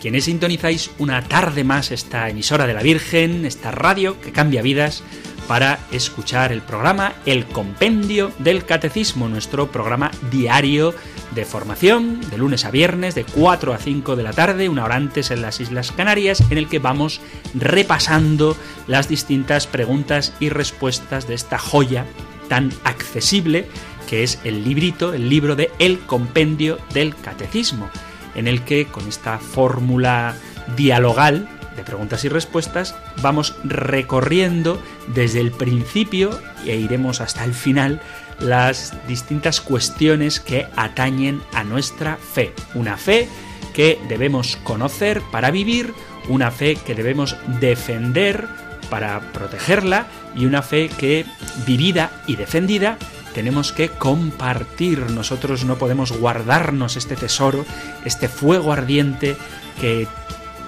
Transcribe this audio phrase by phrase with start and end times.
[0.00, 5.02] quienes sintonizáis una tarde más esta emisora de la Virgen, esta radio que cambia vidas,
[5.46, 10.94] para escuchar el programa El Compendio del Catecismo, nuestro programa diario
[11.34, 14.94] de formación, de lunes a viernes, de 4 a 5 de la tarde, una hora
[14.94, 17.20] antes en las Islas Canarias, en el que vamos
[17.54, 22.06] repasando las distintas preguntas y respuestas de esta joya
[22.48, 23.66] tan accesible
[24.08, 27.90] que es el librito, el libro de El Compendio del Catecismo
[28.34, 30.34] en el que con esta fórmula
[30.76, 34.80] dialogal de preguntas y respuestas vamos recorriendo
[35.14, 38.00] desde el principio e iremos hasta el final
[38.38, 42.52] las distintas cuestiones que atañen a nuestra fe.
[42.74, 43.28] Una fe
[43.74, 45.92] que debemos conocer para vivir,
[46.28, 48.48] una fe que debemos defender
[48.88, 51.24] para protegerla y una fe que
[51.66, 52.98] vivida y defendida
[53.34, 55.10] tenemos que compartir.
[55.10, 57.64] Nosotros no podemos guardarnos este tesoro,
[58.04, 59.36] este fuego ardiente
[59.80, 60.06] que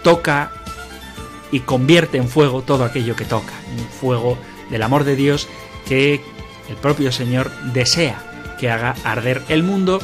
[0.02, 0.52] toca
[1.50, 3.52] y convierte en fuego todo aquello que toca.
[3.76, 4.38] Un fuego
[4.70, 5.48] del amor de Dios
[5.86, 6.20] que
[6.68, 8.22] el propio Señor desea
[8.58, 10.00] que haga arder el mundo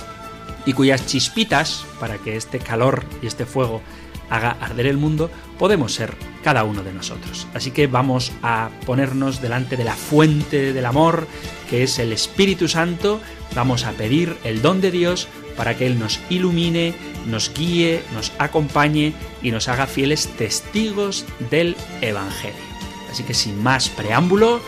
[0.67, 3.81] y cuyas chispitas, para que este calor y este fuego
[4.29, 7.46] haga arder el mundo, podemos ser cada uno de nosotros.
[7.55, 11.27] Así que vamos a ponernos delante de la fuente del amor,
[11.69, 13.20] que es el Espíritu Santo,
[13.55, 16.95] vamos a pedir el don de Dios para que Él nos ilumine,
[17.27, 22.57] nos guíe, nos acompañe y nos haga fieles testigos del Evangelio.
[23.11, 24.61] Así que sin más preámbulo,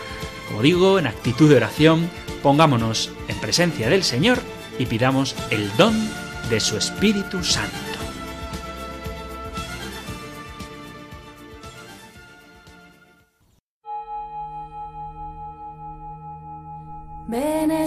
[0.47, 2.09] como digo, en actitud de oración,
[2.43, 4.39] pongámonos en presencia del Señor
[4.77, 5.95] y pidamos el don
[6.49, 7.90] de su Espíritu Santo.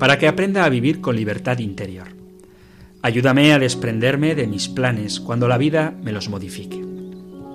[0.00, 2.08] para que aprenda a vivir con libertad interior.
[3.02, 6.82] Ayúdame a desprenderme de mis planes cuando la vida me los modifique.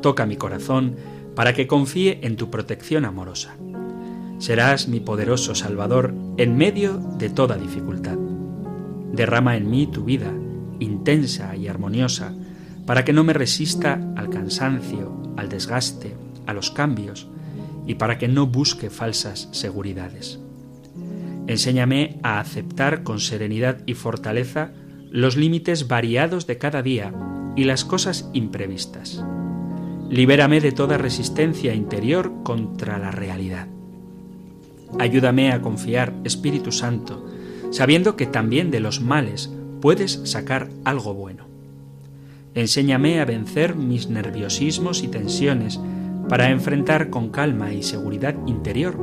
[0.04, 0.96] Toca mi corazón
[1.36, 3.56] para que confíe en tu protección amorosa.
[4.38, 8.18] Serás mi poderoso Salvador en medio de toda dificultad.
[9.12, 10.32] Derrama en mí tu vida,
[10.80, 12.36] intensa y armoniosa,
[12.86, 17.28] para que no me resista al cansancio, al desgaste, a los cambios,
[17.88, 20.45] y para que no busque falsas seguridades.
[21.48, 24.72] Enséñame a aceptar con serenidad y fortaleza
[25.12, 27.14] los límites variados de cada día
[27.56, 29.24] y las cosas imprevistas.
[30.10, 33.68] Libérame de toda resistencia interior contra la realidad.
[35.00, 37.26] Ayúdame a confiar, Espíritu Santo,
[37.72, 39.52] sabiendo que también de los males
[39.82, 41.46] puedes sacar algo bueno.
[42.54, 45.80] Enséñame a vencer mis nerviosismos y tensiones
[46.30, 48.98] para enfrentar con calma y seguridad interior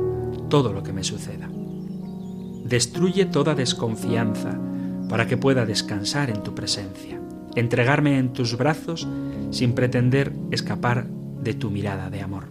[0.49, 1.52] todo lo que me suceda.
[2.73, 4.57] Destruye toda desconfianza
[5.07, 7.21] para que pueda descansar en tu presencia,
[7.53, 9.07] entregarme en tus brazos
[9.51, 12.45] sin pretender escapar de tu mirada de amor.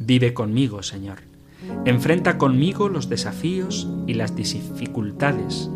[0.00, 1.18] Vive conmigo, Señor.
[1.84, 5.70] Enfrenta conmigo los desafíos y las dificultades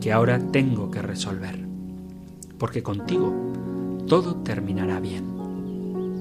[0.00, 1.58] que ahora tengo que resolver,
[2.56, 3.34] porque contigo
[4.08, 5.24] todo terminará bien.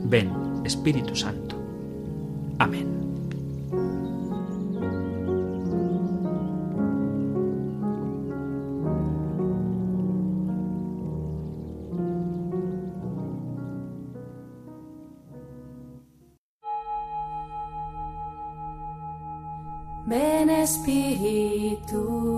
[0.04, 0.34] Ven,
[0.66, 1.56] Espíritu Santo.
[2.58, 2.99] Amén.
[20.78, 22.29] Ven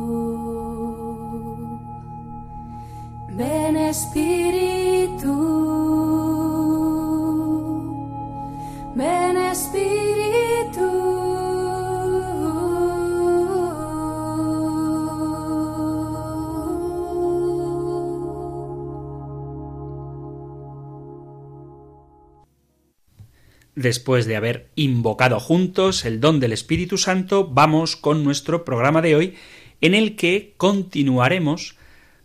[23.76, 29.16] después de haber invocado juntos el don del Espíritu Santo, vamos con nuestro programa de
[29.16, 29.36] hoy
[29.82, 31.76] en el que continuaremos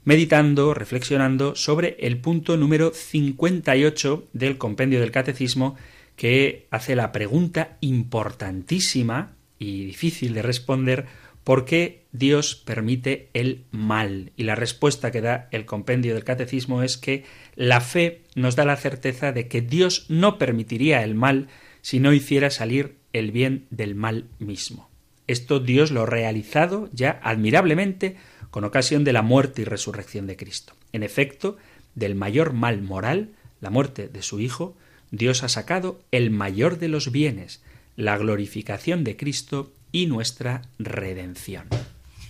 [0.04, 5.76] meditando, reflexionando sobre el punto número 58 del compendio del Catecismo
[6.14, 11.06] que hace la pregunta importantísima y difícil de responder
[11.46, 14.32] ¿por qué Dios permite el mal?
[14.36, 17.22] Y la respuesta que da el compendio del catecismo es que
[17.54, 21.46] la fe nos da la certeza de que Dios no permitiría el mal
[21.82, 24.90] si no hiciera salir el bien del mal mismo.
[25.28, 28.16] Esto Dios lo ha realizado ya admirablemente
[28.50, 30.74] con ocasión de la muerte y resurrección de Cristo.
[30.90, 31.58] En efecto,
[31.94, 34.76] del mayor mal moral, la muerte de su Hijo,
[35.12, 37.62] Dios ha sacado el mayor de los bienes,
[37.94, 41.68] la glorificación de Cristo y nuestra redención.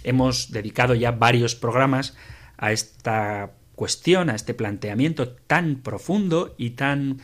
[0.04, 2.16] Hemos dedicado ya varios programas
[2.58, 7.18] a esta cuestión, a este planteamiento tan profundo y tan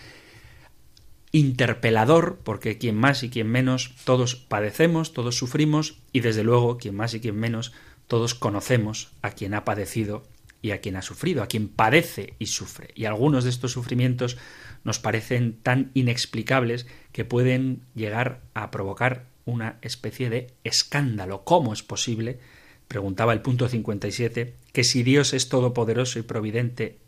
[1.31, 6.97] interpelador, porque quien más y quien menos, todos padecemos, todos sufrimos, y desde luego, quien
[6.97, 7.73] más y quien menos,
[8.09, 10.25] todos conocemos a quien ha padecido
[10.61, 12.89] y a quien ha sufrido, a quien padece y sufre.
[12.97, 14.39] Y algunos de estos sufrimientos
[14.83, 21.45] nos parecen tan inexplicables que pueden llegar a provocar una especie de escándalo.
[21.45, 22.39] ¿Cómo es posible?
[22.89, 26.99] Preguntaba el punto 57, que si Dios es todopoderoso y providente,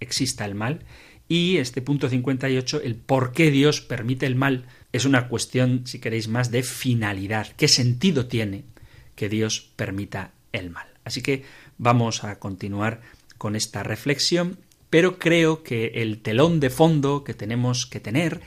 [0.00, 0.84] exista el mal.
[1.28, 6.00] Y este punto 58, el por qué Dios permite el mal, es una cuestión, si
[6.00, 7.48] queréis, más de finalidad.
[7.56, 8.64] ¿Qué sentido tiene
[9.14, 10.88] que Dios permita el mal?
[11.04, 11.44] Así que
[11.78, 13.00] vamos a continuar
[13.38, 14.58] con esta reflexión
[14.90, 18.40] pero creo que el telón de fondo que tenemos que tener,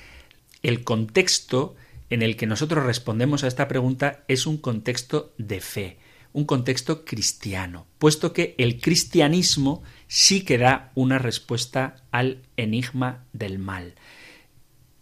[0.62, 1.76] el contexto
[2.10, 5.98] en el que nosotros respondemos a esta pregunta es un contexto de fe,
[6.32, 13.60] un contexto cristiano, puesto que el cristianismo sí que da una respuesta al enigma del
[13.60, 13.96] mal.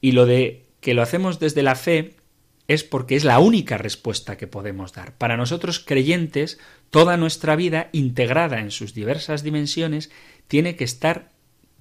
[0.01, 2.15] Y lo de que lo hacemos desde la fe
[2.67, 5.17] es porque es la única respuesta que podemos dar.
[5.17, 6.59] Para nosotros creyentes,
[6.89, 10.09] toda nuestra vida, integrada en sus diversas dimensiones,
[10.47, 11.31] tiene que estar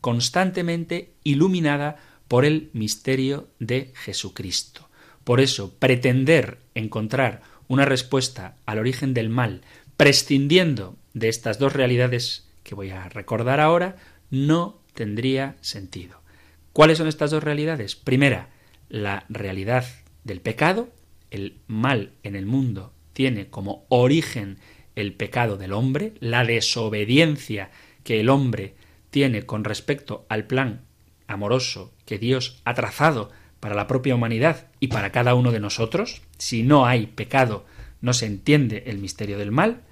[0.01, 1.97] constantemente iluminada
[2.29, 4.90] por el misterio de Jesucristo.
[5.25, 9.63] Por eso, pretender encontrar una respuesta al origen del mal,
[9.97, 13.97] prescindiendo de estas dos realidades que voy a recordar ahora,
[14.31, 16.21] no tendría sentido.
[16.73, 17.97] ¿Cuáles son estas dos realidades?
[17.97, 18.49] Primera,
[18.89, 19.85] la realidad
[20.25, 20.89] del pecado.
[21.31, 24.59] El mal en el mundo tiene como origen
[24.97, 27.71] el pecado del hombre, la desobediencia
[28.05, 28.75] que el hombre
[29.11, 30.83] tiene con respecto al plan
[31.27, 33.31] amoroso que Dios ha trazado
[33.61, 36.23] para la propia humanidad y para cada uno de nosotros.
[36.39, 37.67] Si no hay pecado,
[38.01, 39.83] no se entiende el misterio del mal.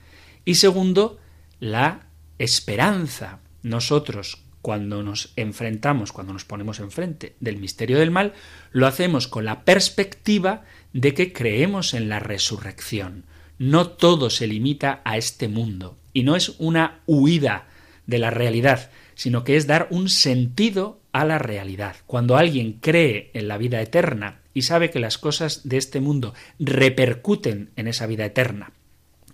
[0.45, 1.19] Y segundo,
[1.61, 2.07] la
[2.39, 3.41] esperanza.
[3.63, 8.33] Nosotros, cuando nos enfrentamos, cuando nos ponemos enfrente del misterio del mal,
[8.73, 13.25] lo hacemos con la perspectiva de que creemos en la resurrección.
[13.59, 17.69] No todo se limita a este mundo y no es una huida
[18.07, 21.97] de la realidad, sino que es dar un sentido a la realidad.
[22.07, 26.35] Cuando alguien cree en la vida eterna y sabe que las cosas de este mundo
[26.59, 28.73] repercuten en esa vida eterna,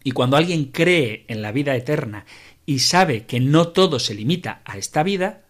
[0.05, 2.27] y cuando alguien cree en la vida eterna
[2.67, 5.45] y sabe que no todo se limita a esta vida,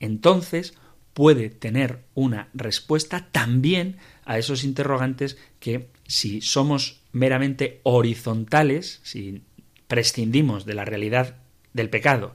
[0.00, 0.74] entonces
[1.14, 9.42] puede tener una respuesta también a esos interrogantes que si somos meramente horizontales, si
[9.86, 11.36] prescindimos de la realidad
[11.72, 12.34] del pecado,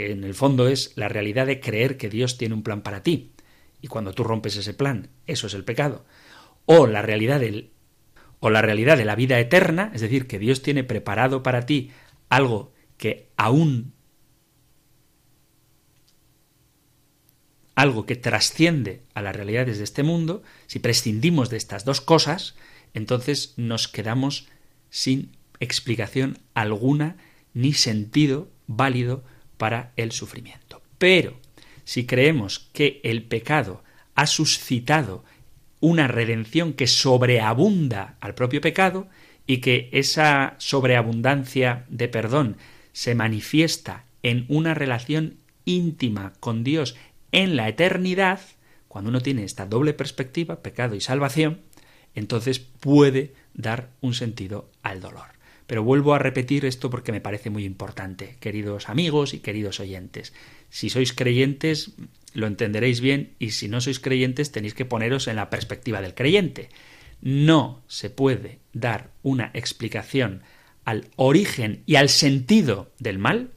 [0.00, 3.02] que en el fondo es la realidad de creer que Dios tiene un plan para
[3.02, 3.32] ti,
[3.82, 6.06] y cuando tú rompes ese plan, eso es el pecado,
[6.64, 7.72] o la realidad del
[8.42, 11.90] o la realidad de la vida eterna, es decir, que Dios tiene preparado para ti
[12.30, 13.92] algo que aún
[17.74, 22.54] algo que trasciende a las realidades de este mundo, si prescindimos de estas dos cosas,
[22.94, 24.48] entonces nos quedamos
[24.88, 27.18] sin explicación alguna
[27.52, 29.22] ni sentido válido
[29.60, 30.80] para el sufrimiento.
[30.96, 31.38] Pero
[31.84, 35.22] si creemos que el pecado ha suscitado
[35.80, 39.06] una redención que sobreabunda al propio pecado
[39.46, 42.56] y que esa sobreabundancia de perdón
[42.92, 45.36] se manifiesta en una relación
[45.66, 46.96] íntima con Dios
[47.30, 48.40] en la eternidad,
[48.88, 51.60] cuando uno tiene esta doble perspectiva, pecado y salvación,
[52.14, 55.39] entonces puede dar un sentido al dolor.
[55.70, 60.32] Pero vuelvo a repetir esto porque me parece muy importante, queridos amigos y queridos oyentes.
[60.68, 61.92] Si sois creyentes,
[62.34, 66.16] lo entenderéis bien y si no sois creyentes tenéis que poneros en la perspectiva del
[66.16, 66.70] creyente.
[67.20, 70.42] No se puede dar una explicación
[70.84, 73.52] al origen y al sentido del mal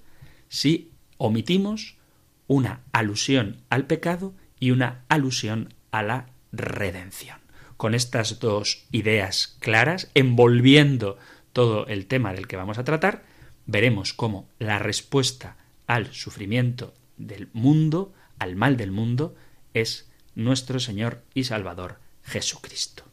[0.49, 1.97] si omitimos
[2.45, 7.39] una alusión al pecado y una alusión a la redención.
[7.75, 11.17] Con estas dos ideas claras, envolviendo
[11.53, 13.23] todo el tema del que vamos a tratar,
[13.65, 15.57] veremos cómo la respuesta
[15.87, 19.35] al sufrimiento del mundo, al mal del mundo,
[19.73, 23.03] es nuestro Señor y Salvador Jesucristo.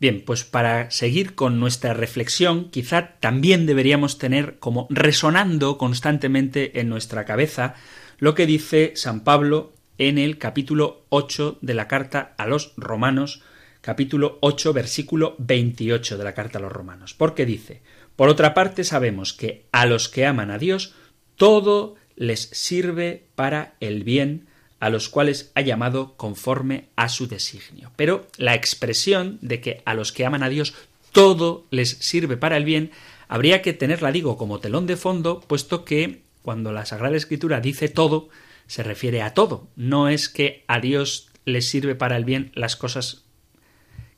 [0.00, 6.88] Bien, pues para seguir con nuestra reflexión, quizá también deberíamos tener como resonando constantemente en
[6.88, 7.74] nuestra cabeza
[8.18, 13.42] lo que dice San Pablo en el capítulo 8 de la carta a los romanos,
[13.84, 17.12] capítulo 8, versículo 28 de la carta a los romanos.
[17.12, 17.82] Porque dice,
[18.16, 20.94] por otra parte sabemos que a los que aman a Dios,
[21.36, 24.46] todo les sirve para el bien,
[24.80, 27.92] a los cuales ha llamado conforme a su designio.
[27.94, 30.74] Pero la expresión de que a los que aman a Dios
[31.12, 32.90] todo les sirve para el bien,
[33.28, 37.90] habría que tenerla, digo, como telón de fondo, puesto que cuando la Sagrada Escritura dice
[37.90, 38.30] todo,
[38.66, 39.68] se refiere a todo.
[39.76, 43.23] No es que a Dios les sirve para el bien las cosas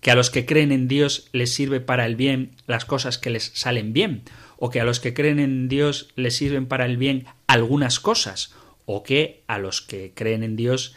[0.06, 3.28] que a los que creen en Dios les sirve para el bien las cosas que
[3.28, 4.22] les salen bien,
[4.56, 8.54] o que a los que creen en Dios les sirven para el bien algunas cosas,
[8.84, 10.94] o que a los que creen en Dios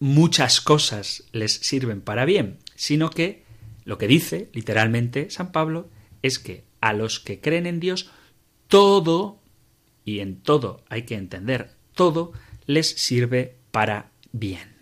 [0.00, 3.44] muchas cosas les sirven para bien, sino que
[3.84, 5.88] lo que dice literalmente San Pablo
[6.22, 8.10] es que a los que creen en Dios
[8.66, 9.38] todo,
[10.04, 12.32] y en todo hay que entender todo,
[12.66, 14.72] les sirve para bien.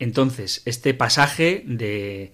[0.00, 2.32] Entonces, este pasaje de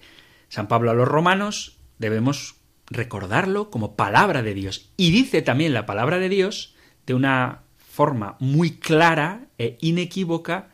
[0.51, 2.55] San Pablo a los romanos debemos
[2.87, 4.91] recordarlo como palabra de Dios.
[4.97, 10.71] Y dice también la palabra de Dios de una forma muy clara e inequívoca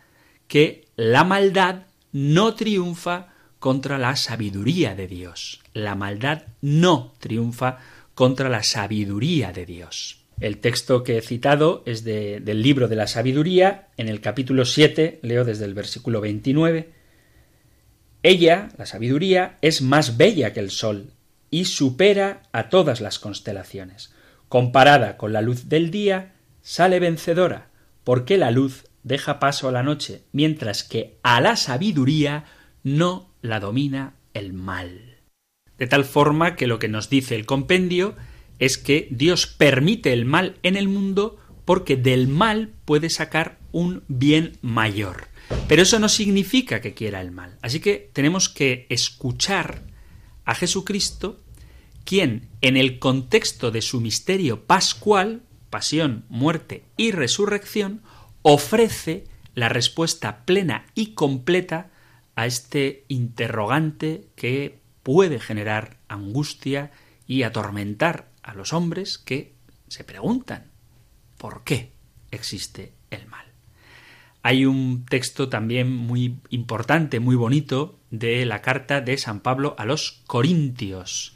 [0.48, 3.28] que la maldad no triunfa
[3.60, 5.62] contra la sabiduría de Dios.
[5.74, 7.78] La maldad no triunfa
[8.16, 10.24] contra la sabiduría de Dios.
[10.40, 15.20] El texto que he citado es del libro de la sabiduría, en el capítulo 7,
[15.22, 16.97] leo desde el versículo 29.
[18.28, 21.14] Ella, la sabiduría, es más bella que el sol
[21.50, 24.14] y supera a todas las constelaciones.
[24.50, 27.70] Comparada con la luz del día, sale vencedora,
[28.04, 32.44] porque la luz deja paso a la noche, mientras que a la sabiduría
[32.84, 35.20] no la domina el mal.
[35.78, 38.14] De tal forma que lo que nos dice el compendio
[38.60, 44.04] es que Dios permite el mal en el mundo porque del mal puede sacar un
[44.10, 45.30] bien mayor.
[45.68, 47.58] Pero eso no significa que quiera el mal.
[47.62, 49.84] Así que tenemos que escuchar
[50.46, 51.42] a Jesucristo,
[52.06, 58.02] quien en el contexto de su misterio pascual pasión, muerte y resurrección,
[58.42, 61.90] ofrece la respuesta plena y completa
[62.36, 66.92] a este interrogante que puede generar angustia
[67.26, 69.56] y atormentar a los hombres que
[69.88, 70.72] se preguntan
[71.38, 71.92] ¿por qué
[72.32, 73.47] existe el mal?
[74.48, 79.84] Hay un texto también muy importante, muy bonito, de la carta de San Pablo a
[79.84, 81.36] los Corintios,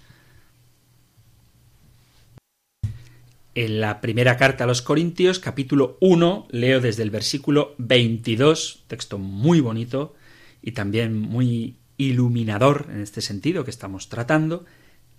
[3.54, 9.18] En la primera carta a los Corintios, capítulo 1, leo desde el versículo 22, texto
[9.18, 10.16] muy bonito
[10.62, 14.64] y también muy iluminador en este sentido que estamos tratando,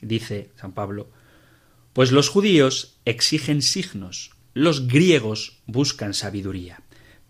[0.01, 1.11] dice San Pablo,
[1.93, 6.82] pues los judíos exigen signos, los griegos buscan sabiduría,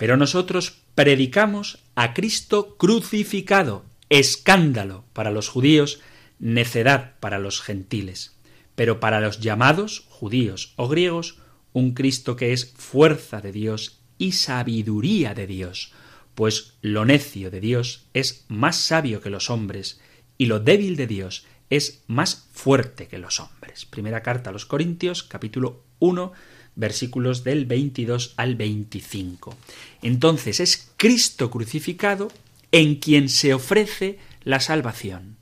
[0.02, 6.00] pero nosotros predicamos a Cristo crucificado, escándalo para los judíos,
[6.40, 8.35] necedad para los gentiles
[8.75, 11.38] pero para los llamados, judíos o griegos,
[11.73, 15.92] un Cristo que es fuerza de Dios y sabiduría de Dios,
[16.35, 20.00] pues lo necio de Dios es más sabio que los hombres,
[20.37, 23.87] y lo débil de Dios es más fuerte que los hombres.
[23.87, 26.32] Primera carta a los Corintios, capítulo 1,
[26.75, 29.57] versículos del 22 al 25.
[30.02, 32.31] Entonces es Cristo crucificado
[32.71, 35.37] en quien se ofrece la salvación.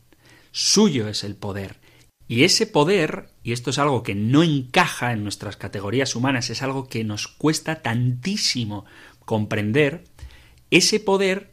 [0.53, 1.77] Suyo es el poder,
[2.31, 6.63] y ese poder, y esto es algo que no encaja en nuestras categorías humanas, es
[6.63, 8.85] algo que nos cuesta tantísimo
[9.25, 10.05] comprender,
[10.71, 11.51] ese poder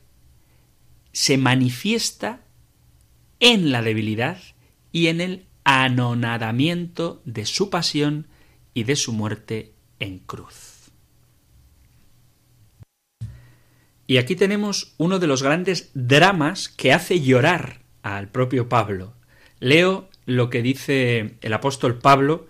[1.14, 2.42] se manifiesta
[3.40, 4.38] en la debilidad
[4.92, 8.28] y en el anonadamiento de su pasión
[8.78, 10.92] y de su muerte en cruz.
[14.06, 19.16] Y aquí tenemos uno de los grandes dramas que hace llorar al propio Pablo.
[19.60, 22.46] Leo lo que dice el apóstol Pablo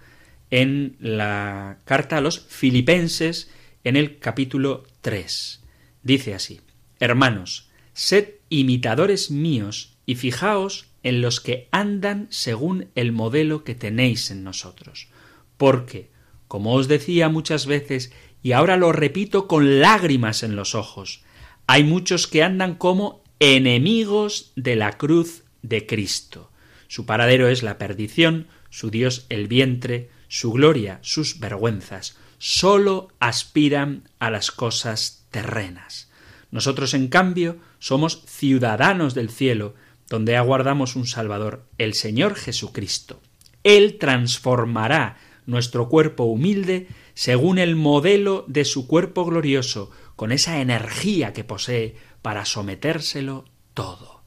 [0.52, 3.50] en la carta a los filipenses
[3.86, 5.64] en el capítulo 3.
[6.04, 6.60] Dice así,
[7.00, 14.30] Hermanos, sed imitadores míos y fijaos en los que andan según el modelo que tenéis
[14.30, 15.08] en nosotros.
[15.56, 16.17] Porque,
[16.48, 18.12] como os decía muchas veces,
[18.44, 21.24] y ahora lo repito con lágrimas en los ojos,
[21.68, 26.52] hay muchos que andan como enemigos de la cruz de Cristo.
[26.88, 32.18] Su paradero es la perdición, su Dios el vientre, su gloria, sus vergüenzas.
[32.38, 36.10] Sólo aspiran a las cosas terrenas.
[36.52, 39.76] Nosotros, en cambio, somos ciudadanos del cielo,
[40.10, 43.22] donde aguardamos un Salvador, el Señor Jesucristo.
[43.64, 51.34] Él transformará nuestro cuerpo humilde según el modelo de su cuerpo glorioso, con esa energía
[51.34, 54.22] que posee para sometérselo todo.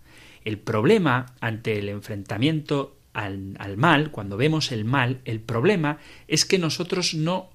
[0.44, 6.44] El problema ante el enfrentamiento al, al, mal, cuando vemos el mal, el problema es
[6.44, 7.50] que nosotros no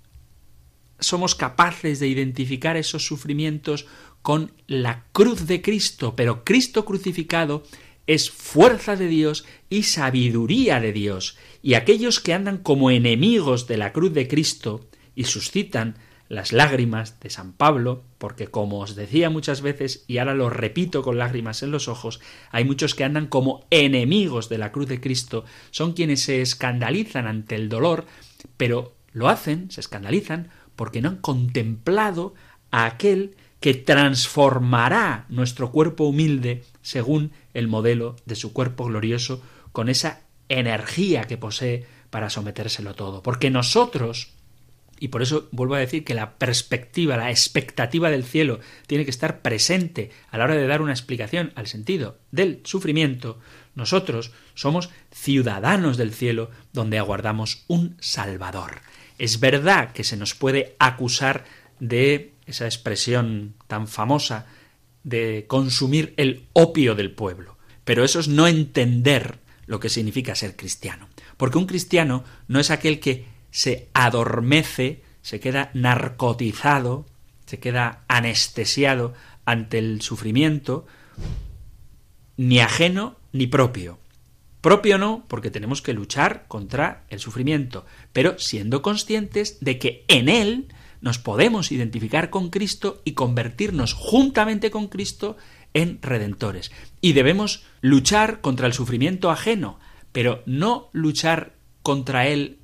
[0.99, 3.85] somos capaces de identificar esos sufrimientos
[4.21, 7.63] con la cruz de Cristo, pero Cristo crucificado
[8.07, 13.77] es fuerza de Dios y sabiduría de Dios, y aquellos que andan como enemigos de
[13.77, 15.95] la cruz de Cristo y suscitan
[16.27, 21.03] las lágrimas de San Pablo, porque como os decía muchas veces, y ahora lo repito
[21.03, 22.19] con lágrimas en los ojos,
[22.51, 27.27] hay muchos que andan como enemigos de la cruz de Cristo, son quienes se escandalizan
[27.27, 28.05] ante el dolor,
[28.57, 32.33] pero lo hacen, se escandalizan, porque no han contemplado
[32.71, 39.89] a aquel que transformará nuestro cuerpo humilde según el modelo de su cuerpo glorioso, con
[39.89, 43.21] esa energía que posee para sometérselo todo.
[43.21, 44.29] Porque nosotros,
[44.99, 49.11] y por eso vuelvo a decir que la perspectiva, la expectativa del cielo tiene que
[49.11, 53.39] estar presente a la hora de dar una explicación al sentido del sufrimiento.
[53.73, 58.81] Nosotros somos ciudadanos del cielo donde aguardamos un Salvador.
[59.17, 61.45] Es verdad que se nos puede acusar
[61.79, 64.47] de esa expresión tan famosa
[65.03, 70.55] de consumir el opio del pueblo, pero eso es no entender lo que significa ser
[70.55, 71.07] cristiano.
[71.37, 77.05] Porque un cristiano no es aquel que se adormece, se queda narcotizado,
[77.45, 79.13] se queda anestesiado
[79.45, 80.85] ante el sufrimiento,
[82.37, 83.99] ni ajeno ni propio.
[84.61, 90.27] Propio no, porque tenemos que luchar contra el sufrimiento, pero siendo conscientes de que en
[90.27, 90.67] él
[91.05, 95.37] nos podemos identificar con Cristo y convertirnos juntamente con Cristo
[95.75, 96.71] en redentores.
[96.99, 99.79] Y debemos luchar contra el sufrimiento ajeno,
[100.11, 102.57] pero no luchar contra él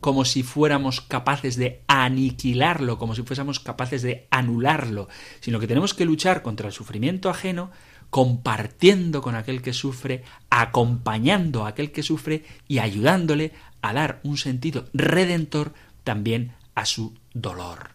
[0.00, 5.94] como si fuéramos capaces de aniquilarlo, como si fuésemos capaces de anularlo, sino que tenemos
[5.94, 7.70] que luchar contra el sufrimiento ajeno
[8.10, 14.36] compartiendo con aquel que sufre, acompañando a aquel que sufre y ayudándole a dar un
[14.36, 17.90] sentido redentor también a su dolor.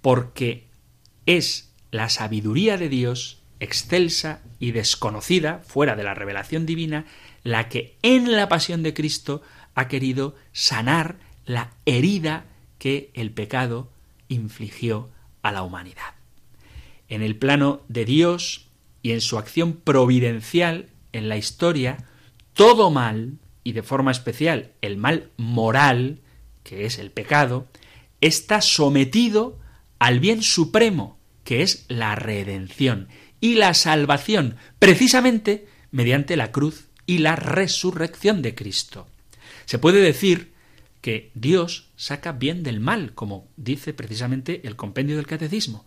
[0.00, 0.68] Porque
[1.26, 7.06] es la sabiduría de Dios, excelsa y desconocida, fuera de la revelación divina,
[7.44, 9.42] la que en la pasión de Cristo
[9.74, 12.44] ha querido sanar la herida
[12.78, 13.90] que el pecado
[14.28, 15.08] infligió
[15.42, 16.14] a la humanidad.
[17.08, 18.68] En el plano de Dios,
[19.02, 22.04] y en su acción providencial en la historia,
[22.52, 26.20] todo mal, y de forma especial el mal moral,
[26.62, 27.66] que es el pecado,
[28.20, 29.58] está sometido
[29.98, 33.08] al bien supremo, que es la redención
[33.40, 39.08] y la salvación, precisamente mediante la cruz y la resurrección de Cristo.
[39.64, 40.52] Se puede decir
[41.00, 45.86] que Dios saca bien del mal, como dice precisamente el compendio del catecismo.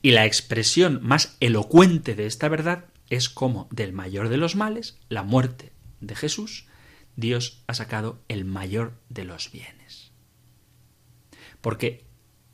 [0.00, 4.98] Y la expresión más elocuente de esta verdad es como del mayor de los males,
[5.08, 6.66] la muerte de Jesús,
[7.14, 9.81] Dios ha sacado el mayor de los bienes.
[11.62, 12.04] Porque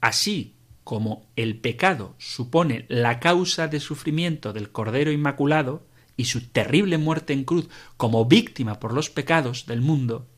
[0.01, 6.97] así como el pecado supone la causa de sufrimiento del Cordero Inmaculado y su terrible
[6.99, 10.29] muerte en cruz como víctima por los pecados del mundo,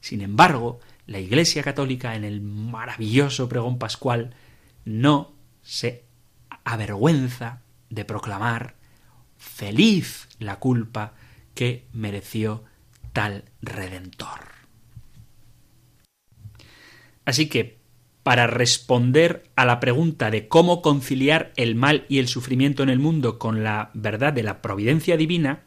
[0.00, 4.34] sin embargo, la Iglesia Católica en el maravilloso pregón pascual
[4.84, 6.04] no se
[6.64, 8.76] avergüenza de proclamar
[9.36, 11.14] feliz la culpa
[11.54, 12.64] que mereció
[13.12, 14.40] tal redentor.
[17.24, 17.79] Así que,
[18.22, 22.98] para responder a la pregunta de cómo conciliar el mal y el sufrimiento en el
[22.98, 25.62] mundo con la verdad de la providencia divina,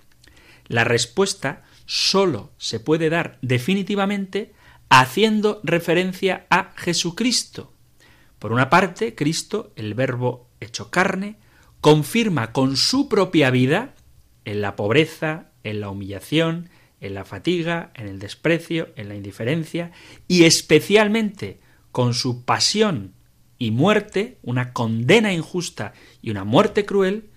[0.68, 4.54] la respuesta sólo se puede dar definitivamente
[4.90, 7.74] haciendo referencia a Jesucristo.
[8.40, 11.38] Por una parte, Cristo, el Verbo hecho carne,
[11.82, 13.96] confirma con su propia vida,
[14.46, 16.70] en la pobreza, en la humillación,
[17.02, 19.92] en la fatiga, en el desprecio, en la indiferencia,
[20.28, 21.60] y especialmente
[21.94, 23.14] con su pasión
[23.60, 27.30] y muerte, una condena injusta y una muerte cruel,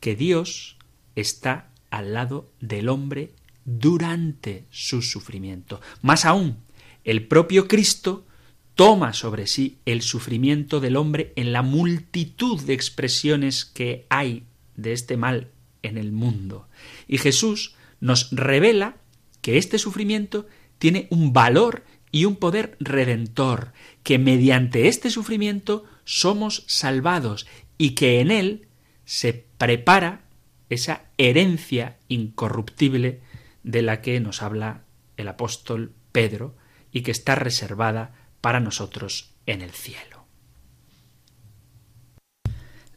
[0.00, 0.78] que Dios
[1.14, 3.34] está al lado del hombre
[3.66, 5.80] durante su sufrimiento.
[6.00, 6.56] Más aún,
[7.04, 8.26] el propio Cristo
[8.74, 14.94] toma sobre sí el sufrimiento del hombre en la multitud de expresiones que hay de
[14.94, 15.50] este mal
[15.82, 16.66] en el mundo.
[17.06, 18.96] Y Jesús nos revela
[19.42, 20.46] que este sufrimiento
[20.78, 23.72] tiene un valor y un poder redentor,
[24.04, 27.46] que mediante este sufrimiento somos salvados
[27.78, 28.68] y que en él
[29.04, 30.24] se prepara
[30.68, 33.20] esa herencia incorruptible
[33.62, 34.84] de la que nos habla
[35.16, 36.54] el apóstol Pedro
[36.92, 40.26] y que está reservada para nosotros en el cielo.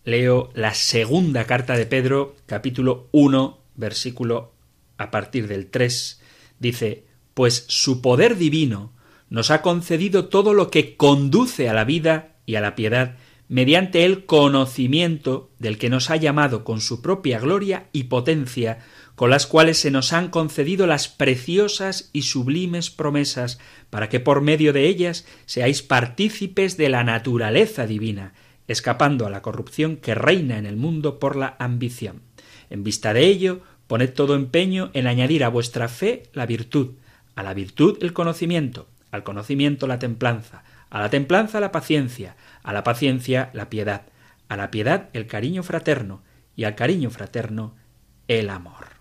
[0.03, 4.53] Leo la segunda carta de Pedro, capítulo 1, versículo
[4.97, 6.21] a partir del 3.
[6.59, 8.94] Dice, Pues su poder divino
[9.29, 13.15] nos ha concedido todo lo que conduce a la vida y a la piedad
[13.47, 18.79] mediante el conocimiento del que nos ha llamado con su propia gloria y potencia,
[19.15, 23.59] con las cuales se nos han concedido las preciosas y sublimes promesas,
[23.89, 28.33] para que por medio de ellas seáis partícipes de la naturaleza divina,
[28.67, 32.23] escapando a la corrupción que reina en el mundo por la ambición.
[32.71, 36.93] En vista de ello, poned todo empeño en añadir a vuestra fe la virtud,
[37.35, 42.73] a la virtud el conocimiento, al conocimiento la templanza, a la templanza la paciencia, a
[42.73, 44.03] la paciencia la piedad,
[44.47, 46.21] a la piedad el cariño fraterno
[46.55, 47.75] y al cariño fraterno
[48.27, 48.95] el amor.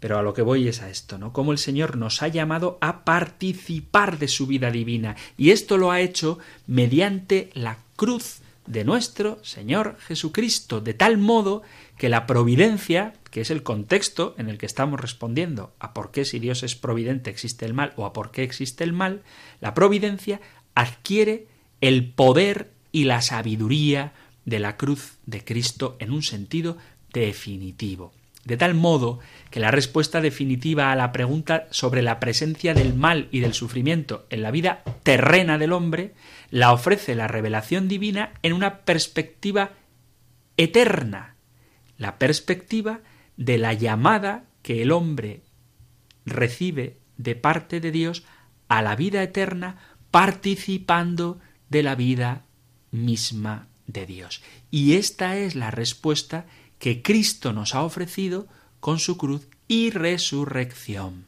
[0.00, 1.32] Pero a lo que voy es a esto, ¿no?
[1.32, 5.90] Como el Señor nos ha llamado a participar de su vida divina y esto lo
[5.90, 11.62] ha hecho mediante la cruz de nuestro Señor Jesucristo, de tal modo
[11.98, 16.26] que la providencia, que es el contexto en el que estamos respondiendo a por qué
[16.26, 19.22] si Dios es providente existe el mal o a por qué existe el mal,
[19.60, 20.40] la providencia
[20.74, 21.46] adquiere
[21.80, 24.12] el poder y la sabiduría
[24.44, 26.76] de la cruz de Cristo en un sentido
[27.14, 28.12] definitivo.
[28.44, 33.28] De tal modo que la respuesta definitiva a la pregunta sobre la presencia del mal
[33.30, 36.12] y del sufrimiento en la vida terrena del hombre
[36.50, 39.70] la ofrece la revelación divina en una perspectiva
[40.58, 41.36] eterna,
[41.96, 43.00] la perspectiva
[43.44, 45.42] de la llamada que el hombre
[46.24, 48.22] recibe de parte de Dios
[48.68, 49.78] a la vida eterna
[50.12, 52.44] participando de la vida
[52.92, 54.42] misma de Dios.
[54.70, 56.46] Y esta es la respuesta
[56.78, 58.46] que Cristo nos ha ofrecido
[58.78, 61.26] con su cruz y resurrección.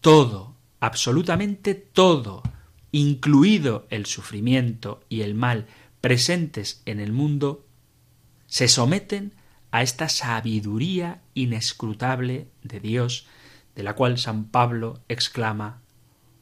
[0.00, 2.42] Todo, absolutamente todo,
[2.90, 5.66] incluido el sufrimiento y el mal
[6.00, 7.64] presentes en el mundo,
[8.46, 9.37] se someten
[9.70, 13.26] a esta sabiduría inescrutable de Dios,
[13.74, 15.82] de la cual San Pablo exclama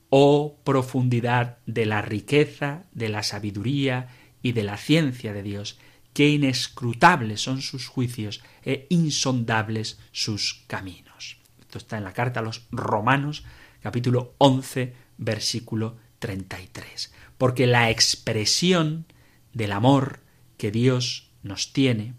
[0.08, 4.08] Oh profundidad de la riqueza, de la sabiduría
[4.40, 5.78] y de la ciencia de Dios,
[6.12, 11.38] qué inescrutables son sus juicios e insondables sus caminos.
[11.60, 13.44] Esto está en la carta a los Romanos,
[13.82, 17.12] capítulo 11, versículo 33.
[17.36, 19.04] Porque la expresión
[19.52, 20.20] del amor
[20.56, 22.14] que Dios nos tiene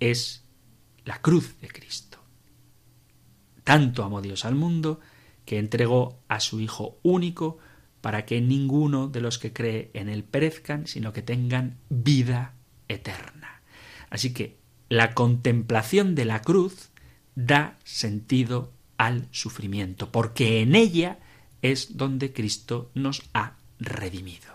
[0.00, 0.44] es
[1.04, 2.18] la cruz de Cristo.
[3.62, 5.00] Tanto amó Dios al mundo
[5.44, 7.58] que entregó a su Hijo único
[8.00, 12.54] para que ninguno de los que cree en él perezcan, sino que tengan vida
[12.88, 13.62] eterna.
[14.10, 16.90] Así que la contemplación de la cruz
[17.34, 21.18] da sentido al sufrimiento, porque en ella
[21.62, 24.54] es donde Cristo nos ha redimido.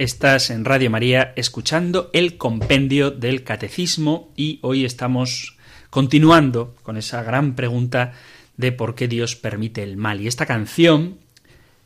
[0.00, 5.58] Estás en Radio María escuchando el compendio del catecismo y hoy estamos
[5.90, 8.14] continuando con esa gran pregunta
[8.56, 10.22] de por qué Dios permite el mal.
[10.22, 11.18] Y esta canción,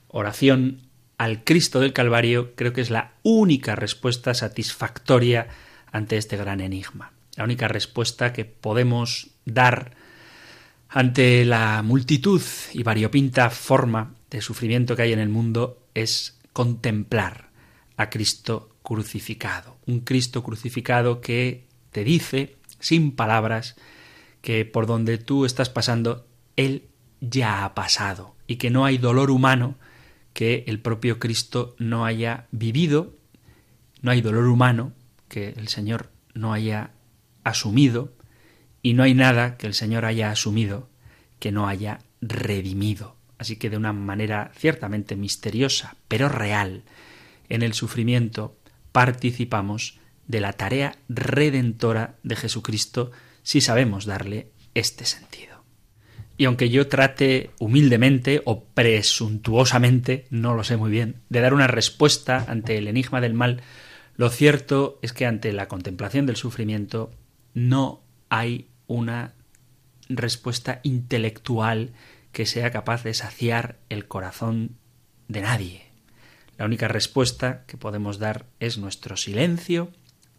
[0.06, 0.82] oración
[1.18, 5.48] al Cristo del Calvario, creo que es la única respuesta satisfactoria
[5.90, 7.10] ante este gran enigma.
[7.34, 9.90] La única respuesta que podemos dar
[10.88, 12.42] ante la multitud
[12.74, 17.43] y variopinta forma de sufrimiento que hay en el mundo es contemplar
[17.96, 19.76] a Cristo crucificado.
[19.86, 23.76] Un Cristo crucificado que te dice, sin palabras,
[24.40, 26.26] que por donde tú estás pasando,
[26.56, 26.88] Él
[27.20, 29.76] ya ha pasado y que no hay dolor humano
[30.32, 33.14] que el propio Cristo no haya vivido,
[34.02, 34.92] no hay dolor humano
[35.28, 36.90] que el Señor no haya
[37.44, 38.12] asumido
[38.82, 40.88] y no hay nada que el Señor haya asumido
[41.38, 43.16] que no haya redimido.
[43.38, 46.82] Así que de una manera ciertamente misteriosa, pero real,
[47.48, 48.56] en el sufrimiento
[48.92, 53.10] participamos de la tarea redentora de Jesucristo
[53.42, 55.64] si sabemos darle este sentido.
[56.36, 61.68] Y aunque yo trate humildemente o presuntuosamente, no lo sé muy bien, de dar una
[61.68, 63.62] respuesta ante el enigma del mal,
[64.16, 67.12] lo cierto es que ante la contemplación del sufrimiento
[67.52, 69.34] no hay una
[70.08, 71.92] respuesta intelectual
[72.32, 74.76] que sea capaz de saciar el corazón
[75.28, 75.83] de nadie.
[76.56, 79.90] La única respuesta que podemos dar es nuestro silencio,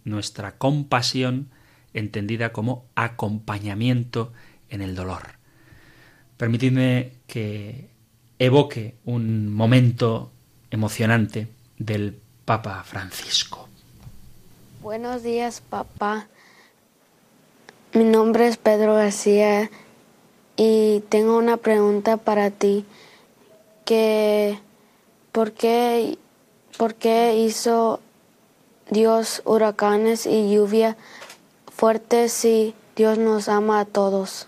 [0.04, 1.50] nuestra compasión,
[1.94, 4.32] entendida como acompañamiento
[4.70, 5.36] en el dolor.
[6.38, 7.90] Permitidme que
[8.40, 10.32] evoque un momento
[10.72, 11.48] emocionante
[11.78, 13.68] del Papa Francisco.
[14.82, 16.28] Buenos días, papá.
[17.94, 19.70] Mi nombre es Pedro García
[20.58, 22.86] y tengo una pregunta para ti.
[23.86, 24.60] Que,
[25.36, 26.18] ¿por, qué,
[26.78, 28.00] ¿Por qué hizo
[28.90, 30.96] Dios huracanes y lluvia
[31.76, 34.48] fuerte si Dios nos ama a todos?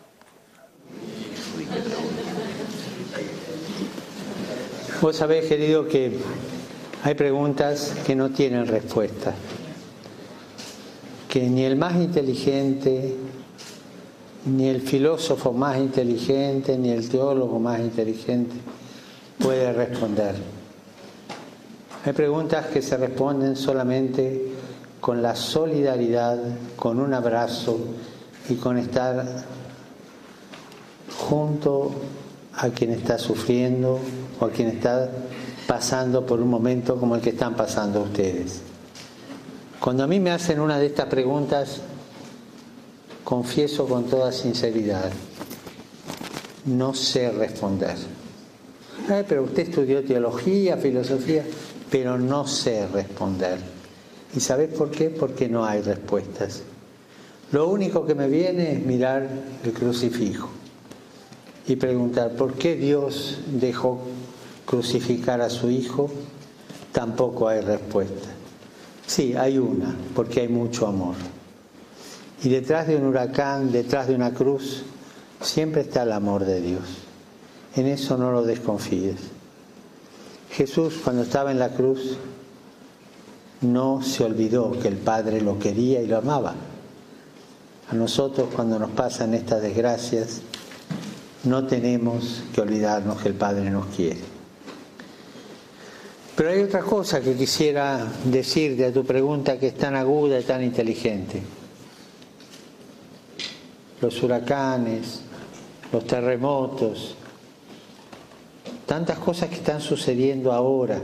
[5.02, 6.20] Vos sabés, querido, que
[7.04, 9.36] hay preguntas que no tienen respuesta,
[11.28, 13.14] que ni el más inteligente,
[14.46, 18.56] ni el filósofo más inteligente, ni el teólogo más inteligente
[19.38, 20.36] puede responder.
[22.08, 24.54] Hay preguntas que se responden solamente
[25.02, 26.40] con la solidaridad,
[26.78, 27.78] con un abrazo
[28.48, 29.44] y con estar
[31.20, 31.92] junto
[32.54, 34.00] a quien está sufriendo
[34.40, 35.10] o a quien está
[35.68, 38.62] pasando por un momento como el que están pasando ustedes.
[39.82, 41.82] Cuando a mí me hacen una de estas preguntas,
[43.26, 45.12] confieso con toda sinceridad,
[46.68, 47.98] no sé responder.
[49.28, 51.44] Pero usted estudió teología, filosofía,
[51.90, 53.60] pero no sé responder.
[54.36, 55.10] ¿Y sabes por qué?
[55.10, 56.64] Porque no hay respuestas.
[57.52, 59.28] Lo único que me viene es mirar
[59.64, 60.50] el crucifijo
[61.66, 64.02] y preguntar por qué Dios dejó
[64.66, 66.10] crucificar a su hijo.
[66.92, 68.30] Tampoco hay respuesta.
[69.06, 71.16] Sí, hay una, porque hay mucho amor.
[72.44, 74.84] Y detrás de un huracán, detrás de una cruz,
[75.42, 76.84] siempre está el amor de Dios.
[77.76, 79.37] En eso no lo desconfíes.
[80.52, 82.18] Jesús cuando estaba en la cruz
[83.62, 86.56] no se olvidó que el Padre lo quería y lo amaba.
[87.90, 90.42] A nosotros cuando nos pasan estas desgracias
[91.44, 94.20] no tenemos que olvidarnos que el Padre nos quiere.
[96.36, 100.44] Pero hay otra cosa que quisiera decirte a tu pregunta que es tan aguda y
[100.44, 101.42] tan inteligente.
[104.02, 105.22] Los huracanes,
[105.92, 107.16] los terremotos,
[108.88, 111.00] tantas cosas que están sucediendo ahora,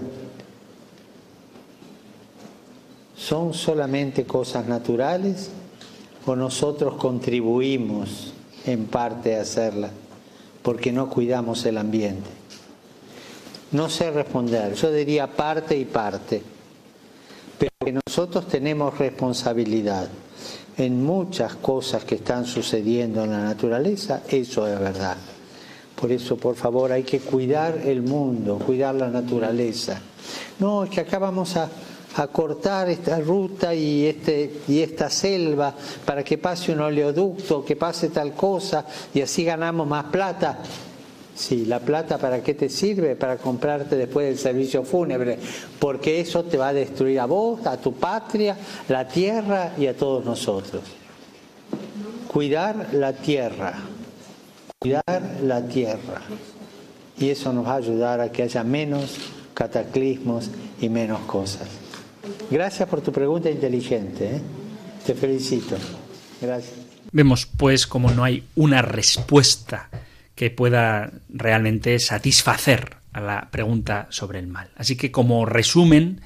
[3.15, 5.51] ¿son solamente cosas naturales
[6.25, 8.33] o nosotros contribuimos
[8.65, 9.91] en parte a hacerlas
[10.63, 12.29] porque no cuidamos el ambiente?
[13.73, 16.41] No sé responder, yo diría parte y parte,
[17.57, 20.07] pero que nosotros tenemos responsabilidad
[20.77, 25.17] en muchas cosas que están sucediendo en la naturaleza, eso es verdad.
[25.99, 30.01] Por eso, por favor, hay que cuidar el mundo, cuidar la naturaleza.
[30.59, 31.69] No, es que acá vamos a,
[32.15, 35.73] a cortar esta ruta y, este, y esta selva
[36.05, 40.59] para que pase un oleoducto, que pase tal cosa y así ganamos más plata.
[41.35, 43.15] Sí, la plata para qué te sirve?
[43.15, 45.39] Para comprarte después el servicio fúnebre,
[45.79, 48.55] porque eso te va a destruir a vos, a tu patria,
[48.87, 50.83] la tierra y a todos nosotros.
[52.31, 53.73] Cuidar la tierra,
[54.83, 56.21] cuidar la tierra.
[57.17, 59.17] Y eso nos va a ayudar a que haya menos
[59.53, 60.49] cataclismos
[60.81, 61.69] y menos cosas.
[62.51, 64.35] Gracias por tu pregunta inteligente.
[64.35, 64.41] ¿eh?
[65.05, 65.77] Te felicito.
[66.41, 66.73] Gracias.
[67.13, 69.89] Vemos pues como no hay una respuesta
[70.35, 74.69] que pueda realmente satisfacer a la pregunta sobre el mal.
[74.75, 76.19] Así que como resumen,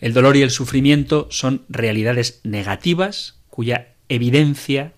[0.00, 4.92] el dolor y el sufrimiento son realidades negativas cuya evidencia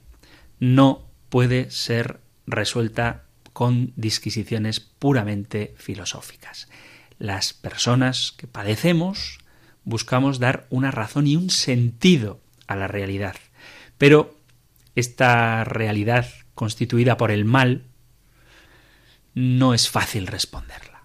[0.58, 6.68] no puede ser resuelta con disquisiciones puramente filosóficas.
[7.18, 9.38] Las personas que padecemos
[9.84, 13.36] buscamos dar una razón y un sentido a la realidad.
[13.96, 14.36] Pero
[14.94, 17.84] esta realidad constituida por el mal
[19.34, 21.02] no es fácil responderla.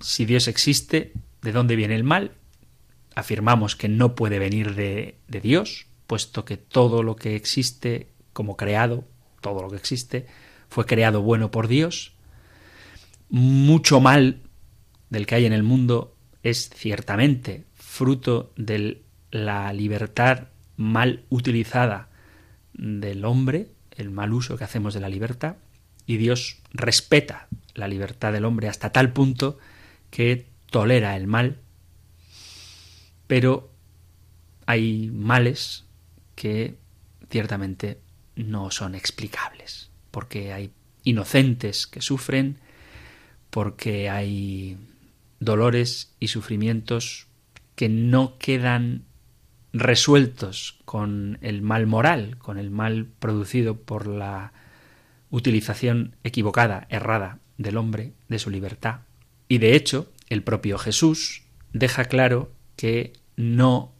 [0.00, 1.12] Si Dios existe,
[1.42, 2.32] ¿de dónde viene el mal?
[3.14, 8.56] Afirmamos que no puede venir de, de Dios, puesto que todo lo que existe como
[8.56, 9.04] creado,
[9.40, 10.26] todo lo que existe,
[10.72, 12.14] fue creado bueno por Dios.
[13.28, 14.40] Mucho mal
[15.10, 22.08] del que hay en el mundo es ciertamente fruto de la libertad mal utilizada
[22.72, 25.56] del hombre, el mal uso que hacemos de la libertad,
[26.06, 29.58] y Dios respeta la libertad del hombre hasta tal punto
[30.10, 31.58] que tolera el mal,
[33.26, 33.70] pero
[34.64, 35.84] hay males
[36.34, 36.78] que
[37.28, 38.00] ciertamente
[38.36, 40.70] no son explicables, porque hay
[41.02, 42.58] inocentes que sufren,
[43.50, 44.78] porque hay
[45.40, 47.26] dolores y sufrimientos
[47.74, 49.02] que no quedan
[49.72, 54.52] resueltos con el mal moral, con el mal producido por la
[55.30, 59.00] utilización equivocada, errada del hombre, de su libertad.
[59.48, 63.92] Y de hecho, el propio Jesús deja claro que no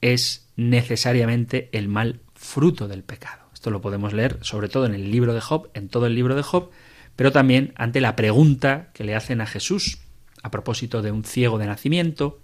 [0.00, 3.39] es necesariamente el mal fruto del pecado.
[3.60, 6.34] Esto lo podemos leer sobre todo en el libro de Job, en todo el libro
[6.34, 6.70] de Job,
[7.14, 9.98] pero también ante la pregunta que le hacen a Jesús
[10.42, 12.40] a propósito de un ciego de nacimiento.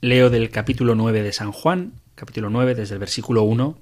[0.00, 3.78] Leo del capítulo 9 de San Juan, capítulo 9 desde el versículo 1.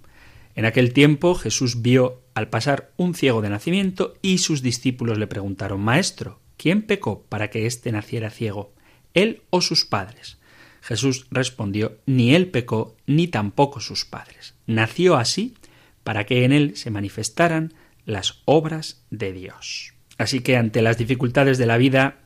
[0.57, 5.29] En aquel tiempo Jesús vio al pasar un ciego de nacimiento y sus discípulos le
[5.29, 8.75] preguntaron Maestro, ¿quién pecó para que éste naciera ciego?
[9.15, 10.39] ¿Él o sus padres?
[10.81, 14.55] Jesús respondió Ni él pecó, ni tampoco sus padres.
[14.67, 15.55] Nació así
[16.05, 17.75] para que en él se manifestaran
[18.05, 19.95] las obras de Dios.
[20.19, 22.19] Así que ante las dificultades de la vida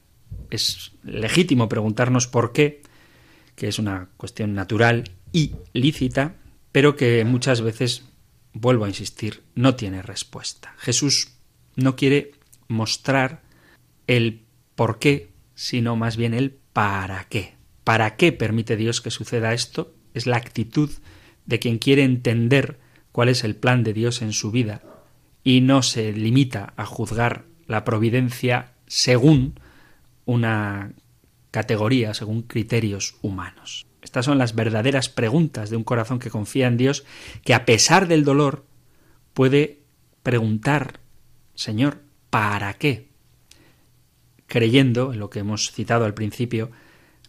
[0.50, 2.82] es legítimo preguntarnos por qué,
[3.54, 6.34] que es una cuestión natural y lícita,
[6.72, 8.04] pero que muchas veces
[8.52, 10.74] vuelvo a insistir, no tiene respuesta.
[10.78, 11.34] Jesús
[11.76, 12.32] no quiere
[12.68, 13.42] mostrar
[14.06, 14.42] el
[14.74, 17.54] por qué, sino más bien el para qué.
[17.84, 19.94] ¿Para qué permite Dios que suceda esto?
[20.14, 20.90] Es la actitud
[21.46, 22.78] de quien quiere entender
[23.14, 24.82] cuál es el plan de Dios en su vida
[25.44, 29.60] y no se limita a juzgar la providencia según
[30.24, 30.94] una
[31.52, 33.86] categoría, según criterios humanos.
[34.02, 37.04] Estas son las verdaderas preguntas de un corazón que confía en Dios,
[37.44, 38.64] que a pesar del dolor
[39.32, 39.82] puede
[40.24, 40.98] preguntar,
[41.54, 42.00] Señor,
[42.30, 43.10] ¿para qué?
[44.48, 46.72] Creyendo en lo que hemos citado al principio,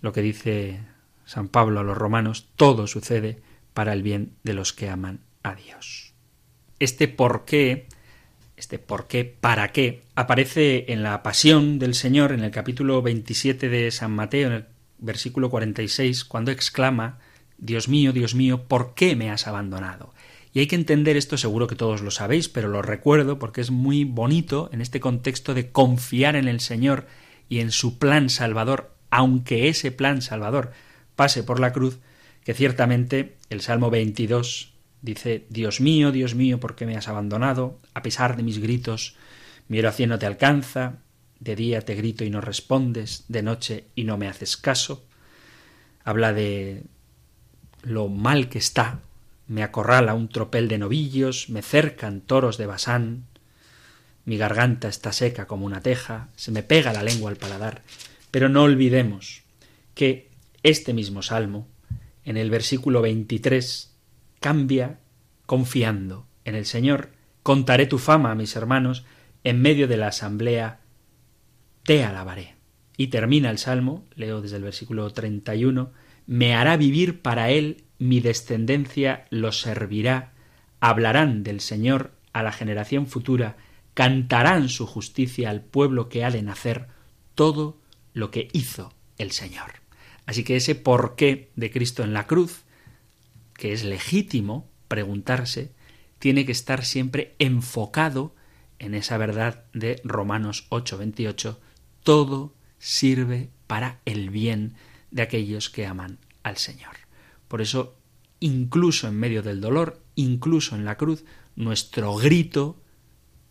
[0.02, 0.80] lo que dice
[1.26, 3.44] San Pablo a los romanos, todo sucede
[3.76, 6.14] para el bien de los que aman a Dios.
[6.80, 7.88] Este por qué,
[8.58, 13.70] este por qué, para qué, aparece en la pasión del Señor en el capítulo 27
[13.70, 14.66] de San Mateo, en el
[14.98, 17.20] versículo 46, cuando exclama,
[17.58, 20.14] Dios mío, Dios mío, ¿por qué me has abandonado?
[20.52, 23.72] Y hay que entender esto, seguro que todos lo sabéis, pero lo recuerdo porque es
[23.72, 27.06] muy bonito en este contexto de confiar en el Señor
[27.50, 30.72] y en su plan salvador, aunque ese plan salvador
[31.16, 32.00] pase por la cruz,
[32.44, 34.75] que ciertamente el Salmo 22
[35.06, 37.80] dice, Dios mío, Dios mío, ¿por qué me has abandonado?
[37.94, 39.16] A pesar de mis gritos,
[39.68, 40.98] mi oración no te alcanza,
[41.40, 45.06] de día te grito y no respondes, de noche y no me haces caso.
[46.04, 46.84] Habla de
[47.84, 49.02] lo mal que está,
[49.48, 53.26] me acorrala un tropel de novillos, me cercan toros de Basán,
[54.26, 57.84] mi garganta está seca como una teja, se me pega la lengua al paladar.
[58.32, 59.44] Pero no olvidemos
[59.94, 60.30] que
[60.64, 61.68] este mismo salmo,
[62.24, 63.95] en el versículo 23,
[64.40, 65.00] cambia
[65.46, 67.12] confiando en el Señor.
[67.44, 69.06] Contaré tu fama a mis hermanos,
[69.44, 70.80] en medio de la asamblea
[71.84, 72.56] te alabaré.
[72.98, 75.92] Y termina el salmo, leo desde el versículo 31,
[76.26, 80.34] me hará vivir para él, mi descendencia lo servirá,
[80.80, 83.58] hablarán del Señor a la generación futura,
[83.94, 86.88] cantarán su justicia al pueblo que ha de nacer,
[87.36, 87.78] todo
[88.14, 89.74] lo que hizo el Señor.
[90.26, 92.65] Así que ese porqué de Cristo en la cruz,
[93.56, 95.72] que es legítimo preguntarse,
[96.20, 98.36] tiene que estar siempre enfocado
[98.80, 101.60] en esa verdad de Romanos 8:28,
[102.04, 104.76] todo sirve para el bien
[105.12, 106.96] de aquellos que aman al Señor.
[107.48, 107.96] Por eso,
[108.40, 111.24] incluso en medio del dolor, incluso en la cruz,
[111.56, 112.82] nuestro grito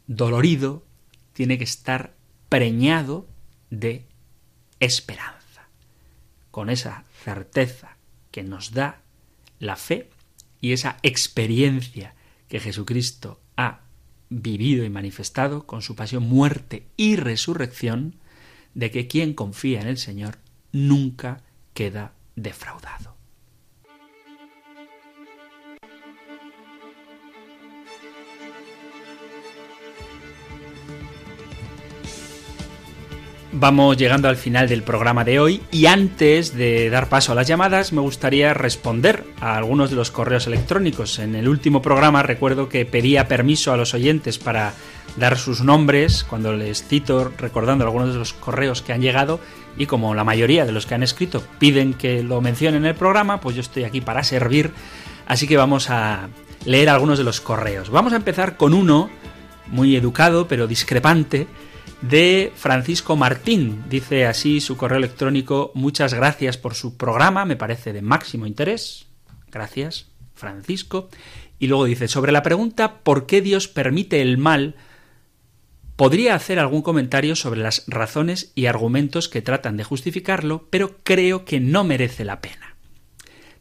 [0.06, 0.84] dolorido
[1.32, 2.14] tiene que estar
[2.48, 3.26] preñado
[3.70, 4.06] de
[4.78, 5.68] esperanza
[6.50, 7.96] con esa certeza
[8.30, 9.03] que nos da
[9.58, 10.10] la fe
[10.60, 12.14] y esa experiencia
[12.48, 13.80] que Jesucristo ha
[14.30, 18.16] vivido y manifestado con su pasión, muerte y resurrección,
[18.74, 20.38] de que quien confía en el Señor
[20.72, 21.42] nunca
[21.74, 23.13] queda defraudado.
[33.56, 37.46] Vamos llegando al final del programa de hoy y antes de dar paso a las
[37.46, 41.20] llamadas me gustaría responder a algunos de los correos electrónicos.
[41.20, 44.74] En el último programa recuerdo que pedía permiso a los oyentes para
[45.16, 49.38] dar sus nombres cuando les cito recordando algunos de los correos que han llegado
[49.78, 52.96] y como la mayoría de los que han escrito piden que lo mencione en el
[52.96, 54.72] programa, pues yo estoy aquí para servir.
[55.28, 56.28] Así que vamos a
[56.64, 57.88] leer algunos de los correos.
[57.90, 59.10] Vamos a empezar con uno
[59.68, 61.46] muy educado pero discrepante
[62.08, 63.84] de Francisco Martín.
[63.88, 69.06] Dice así su correo electrónico, muchas gracias por su programa, me parece de máximo interés.
[69.50, 71.08] Gracias, Francisco.
[71.58, 74.74] Y luego dice, sobre la pregunta ¿por qué Dios permite el mal?
[75.96, 81.44] Podría hacer algún comentario sobre las razones y argumentos que tratan de justificarlo, pero creo
[81.44, 82.73] que no merece la pena.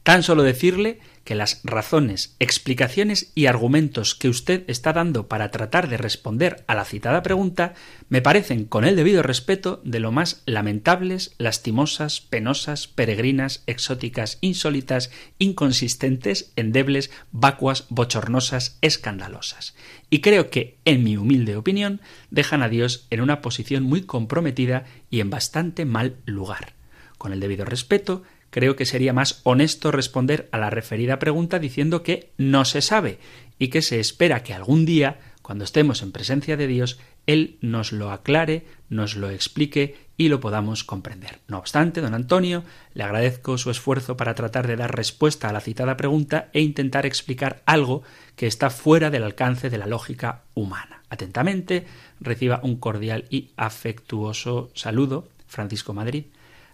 [0.04, 5.88] Tan solo decirle que las razones, explicaciones y argumentos que usted está dando para tratar
[5.88, 7.74] de responder a la citada pregunta
[8.10, 15.10] me parecen, con el debido respeto, de lo más lamentables, lastimosas, penosas, peregrinas, exóticas, insólitas,
[15.39, 19.74] inconsistentes, endebles, vacuas, bochornosas, escandalosas.
[20.10, 24.84] Y creo que, en mi humilde opinión, dejan a Dios en una posición muy comprometida
[25.10, 26.74] y en bastante mal lugar.
[27.18, 28.24] Con el debido respeto,
[28.54, 33.18] creo que sería más honesto responder a la referida pregunta diciendo que no se sabe
[33.58, 37.91] y que se espera que algún día, cuando estemos en presencia de Dios, Él nos
[37.91, 41.39] lo aclare, nos lo explique y lo podamos comprender.
[41.47, 45.60] No obstante, don Antonio, le agradezco su esfuerzo para tratar de dar respuesta a la
[45.60, 48.04] citada pregunta e intentar explicar algo
[48.36, 51.01] que está fuera del alcance de la lógica humana.
[51.10, 51.88] Atentamente,
[52.20, 56.26] reciba un cordial y afectuoso saludo, Francisco Madrid,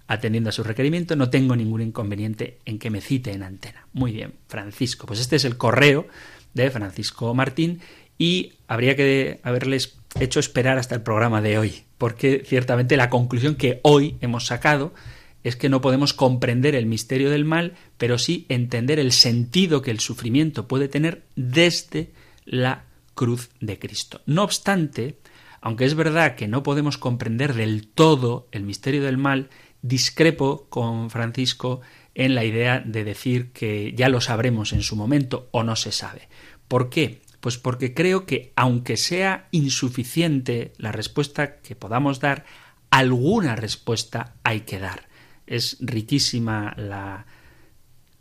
[0.10, 3.86] atendiendo a su requerimiento, no tengo ningún inconveniente en que me cite en antena.
[3.94, 5.06] Muy bien, Francisco.
[5.06, 6.08] Pues este es el correo
[6.56, 7.80] de Francisco Martín
[8.18, 13.54] y habría que haberles hecho esperar hasta el programa de hoy, porque ciertamente la conclusión
[13.56, 14.96] que hoy hemos sacado
[15.44, 19.92] es que no podemos comprender el misterio del mal, pero sí entender el sentido que
[19.92, 22.10] el sufrimiento puede tener desde
[22.46, 22.84] la
[23.14, 24.22] cruz de Cristo.
[24.26, 25.18] No obstante,
[25.62, 29.50] aunque es verdad que no podemos comprender del todo el misterio del mal,
[29.82, 31.82] discrepo con Francisco
[32.16, 35.92] en la idea de decir que ya lo sabremos en su momento o no se
[35.92, 36.28] sabe.
[36.68, 37.22] ¿Por qué?
[37.40, 42.46] Pues porque creo que aunque sea insuficiente la respuesta que podamos dar,
[42.90, 45.08] alguna respuesta hay que dar.
[45.48, 47.26] Es riquísima la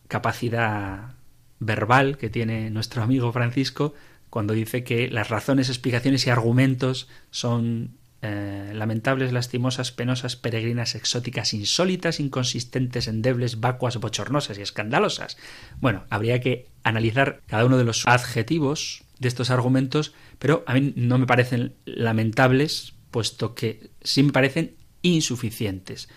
[0.06, 1.14] capacidad
[1.58, 3.94] verbal que tiene nuestro amigo Francisco
[4.30, 11.54] cuando dice que las razones, explicaciones y argumentos son eh, lamentables, lastimosas, penosas, peregrinas, exóticas,
[11.54, 15.36] insólitas, inconsistentes, endebles, vacuas, bochornosas y escandalosas.
[15.80, 20.92] Bueno, habría que analizar cada uno de los adjetivos de estos argumentos, pero a mí
[20.96, 26.08] no me parecen lamentables, puesto que sí me parecen insuficientes.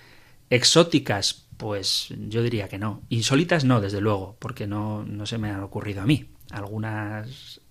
[0.49, 3.03] Exóticas, pues yo diría que no.
[3.09, 6.31] Insólitas no, desde luego, porque no, no se me han ocurrido a mí.
[6.49, 7.61] Algunas...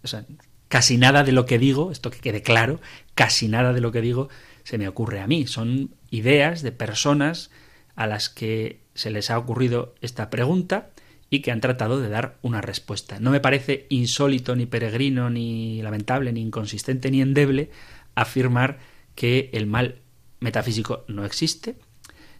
[0.70, 2.80] casi nada de lo que digo, esto que quede claro,
[3.16, 4.28] casi nada de lo que digo
[4.62, 5.48] se me ocurre a mí.
[5.48, 7.50] Son ideas de personas
[7.96, 10.90] a las que se les ha ocurrido esta pregunta
[11.28, 13.18] y que han tratado de dar una respuesta.
[13.18, 17.70] No me parece insólito, ni peregrino, ni lamentable, ni inconsistente, ni endeble
[18.14, 18.78] afirmar
[19.16, 19.96] que el mal
[20.38, 21.74] metafísico no existe.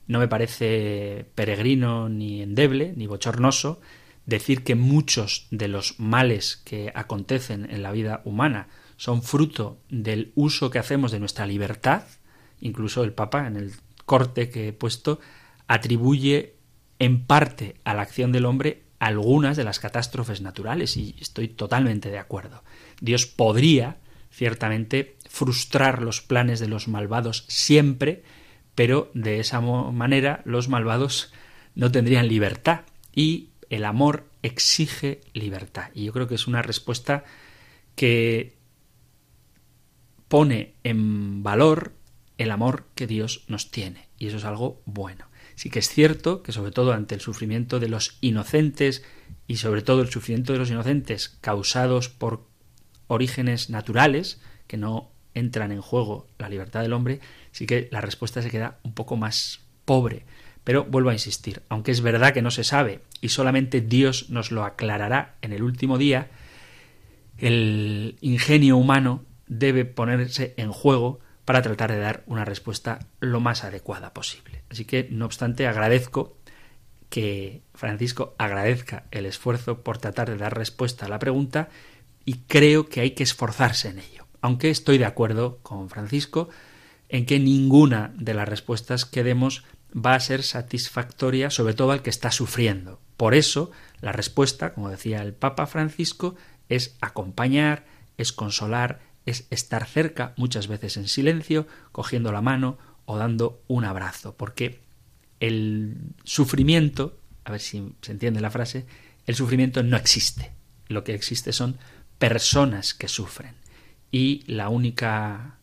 [0.07, 3.81] No me parece peregrino, ni endeble, ni bochornoso
[4.31, 10.33] decir que muchos de los males que acontecen en la vida humana son fruto del
[10.35, 12.05] uso que hacemos de nuestra libertad.
[12.61, 13.73] Incluso el Papa, en el
[14.07, 15.21] corte que he puesto,
[15.67, 16.55] atribuye
[16.99, 22.11] en parte a la acción del hombre algunas de las catástrofes naturales y estoy totalmente
[22.11, 22.63] de acuerdo.
[23.01, 23.99] Dios podría,
[24.31, 28.23] ciertamente, frustrar los planes de los malvados siempre,
[28.75, 31.33] pero de esa manera los malvados
[31.75, 32.83] no tendrían libertad
[33.15, 35.91] y el amor exige libertad.
[35.95, 37.25] Y yo creo que es una respuesta
[37.95, 38.59] que
[40.29, 41.95] pone en valor
[42.37, 44.09] el amor que Dios nos tiene.
[44.19, 45.29] Y eso es algo bueno.
[45.55, 49.05] Sí que es cierto que sobre todo ante el sufrimiento de los inocentes
[49.47, 52.47] y sobre todo el sufrimiento de los inocentes causados por
[53.09, 57.21] orígenes naturales que no entran en juego la libertad del hombre,
[57.53, 60.25] sí que la respuesta se queda un poco más pobre.
[60.65, 64.51] Pero vuelvo a insistir, aunque es verdad que no se sabe y solamente Dios nos
[64.51, 66.31] lo aclarará en el último día,
[67.39, 73.65] el ingenio humano debe ponerse en juego para tratar de dar una respuesta lo más
[73.65, 74.63] adecuada posible.
[74.71, 76.37] Así que, no obstante, agradezco
[77.09, 81.69] que Francisco agradezca el esfuerzo por tratar de dar respuesta a la pregunta
[82.25, 84.27] y creo que hay que esforzarse en ello.
[84.41, 86.49] Aunque estoy de acuerdo con Francisco
[87.09, 92.03] en que ninguna de las respuestas que demos va a ser satisfactoria, sobre todo al
[92.03, 93.01] que está sufriendo.
[93.17, 93.71] Por eso,
[94.01, 96.37] la respuesta, como decía el Papa Francisco,
[96.69, 97.85] es acompañar,
[98.17, 103.85] es consolar, es estar cerca, muchas veces en silencio, cogiendo la mano o dando un
[103.85, 104.81] abrazo, porque
[105.41, 108.87] el sufrimiento, a ver si se entiende la frase,
[109.27, 110.53] el sufrimiento no existe.
[110.89, 111.79] Lo que existe son
[112.19, 113.55] personas que sufren.
[114.11, 115.59] Y la única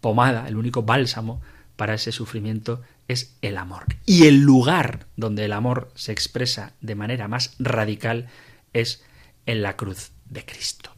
[0.00, 1.40] pomada, el único bálsamo
[1.76, 3.84] para ese sufrimiento es el amor.
[4.06, 8.28] Y el lugar donde el amor se expresa de manera más radical
[8.72, 9.02] es
[9.46, 10.90] en la cruz de Cristo.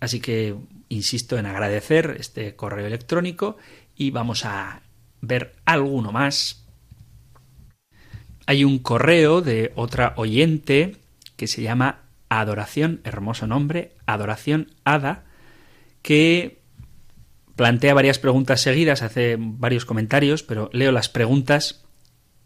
[0.00, 0.56] Así que
[0.88, 3.56] insisto en agradecer este correo electrónico
[3.96, 4.82] y vamos a
[5.20, 6.66] ver alguno más.
[8.46, 10.96] Hay un correo de otra oyente
[11.36, 15.24] que se llama Adoración, hermoso nombre, Adoración Ada,
[16.02, 16.61] que
[17.56, 21.84] plantea varias preguntas seguidas, hace varios comentarios, pero leo las preguntas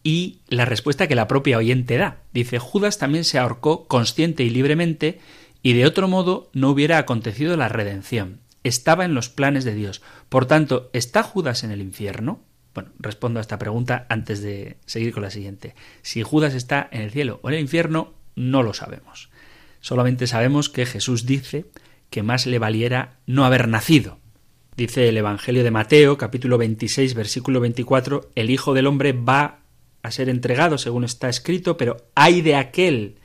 [0.02, 2.18] y la respuesta que la propia oyente da.
[2.32, 5.18] Dice, Judas también se ahorcó consciente y libremente
[5.62, 8.40] y de otro modo no hubiera acontecido la redención.
[8.62, 10.02] Estaba en los planes de Dios.
[10.28, 12.40] Por tanto, ¿está Judas en el infierno?
[12.74, 15.74] Bueno, respondo a esta pregunta antes de seguir con la siguiente.
[16.02, 19.30] Si Judas está en el cielo o en el infierno, no lo sabemos.
[19.80, 21.66] Solamente sabemos que Jesús dice
[22.10, 24.18] que más le valiera no haber nacido.
[24.76, 29.60] Dice el Evangelio de Mateo, capítulo 26, versículo 24, el Hijo del Hombre va
[30.02, 33.16] a ser entregado, según está escrito, pero hay de aquel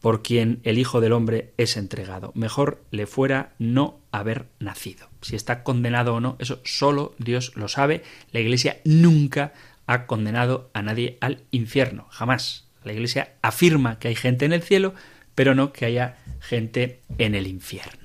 [0.00, 2.32] por quien el Hijo del Hombre es entregado.
[2.34, 5.08] Mejor le fuera no haber nacido.
[5.22, 8.02] Si está condenado o no, eso solo Dios lo sabe.
[8.30, 9.54] La Iglesia nunca
[9.86, 12.68] ha condenado a nadie al infierno, jamás.
[12.84, 14.92] La Iglesia afirma que hay gente en el cielo,
[15.34, 18.01] pero no que haya gente en el infierno.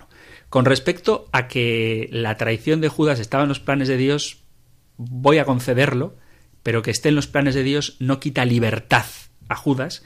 [0.49, 4.43] Con respecto a que la traición de Judas estaba en los planes de Dios,
[4.97, 6.15] voy a concederlo,
[6.63, 9.05] pero que esté en los planes de Dios no quita libertad
[9.49, 10.03] a Judas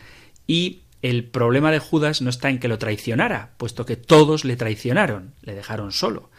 [0.47, 4.55] y el problema de Judas no está en que lo traicionara, puesto que todos le
[4.55, 6.29] traicionaron, le dejaron solo,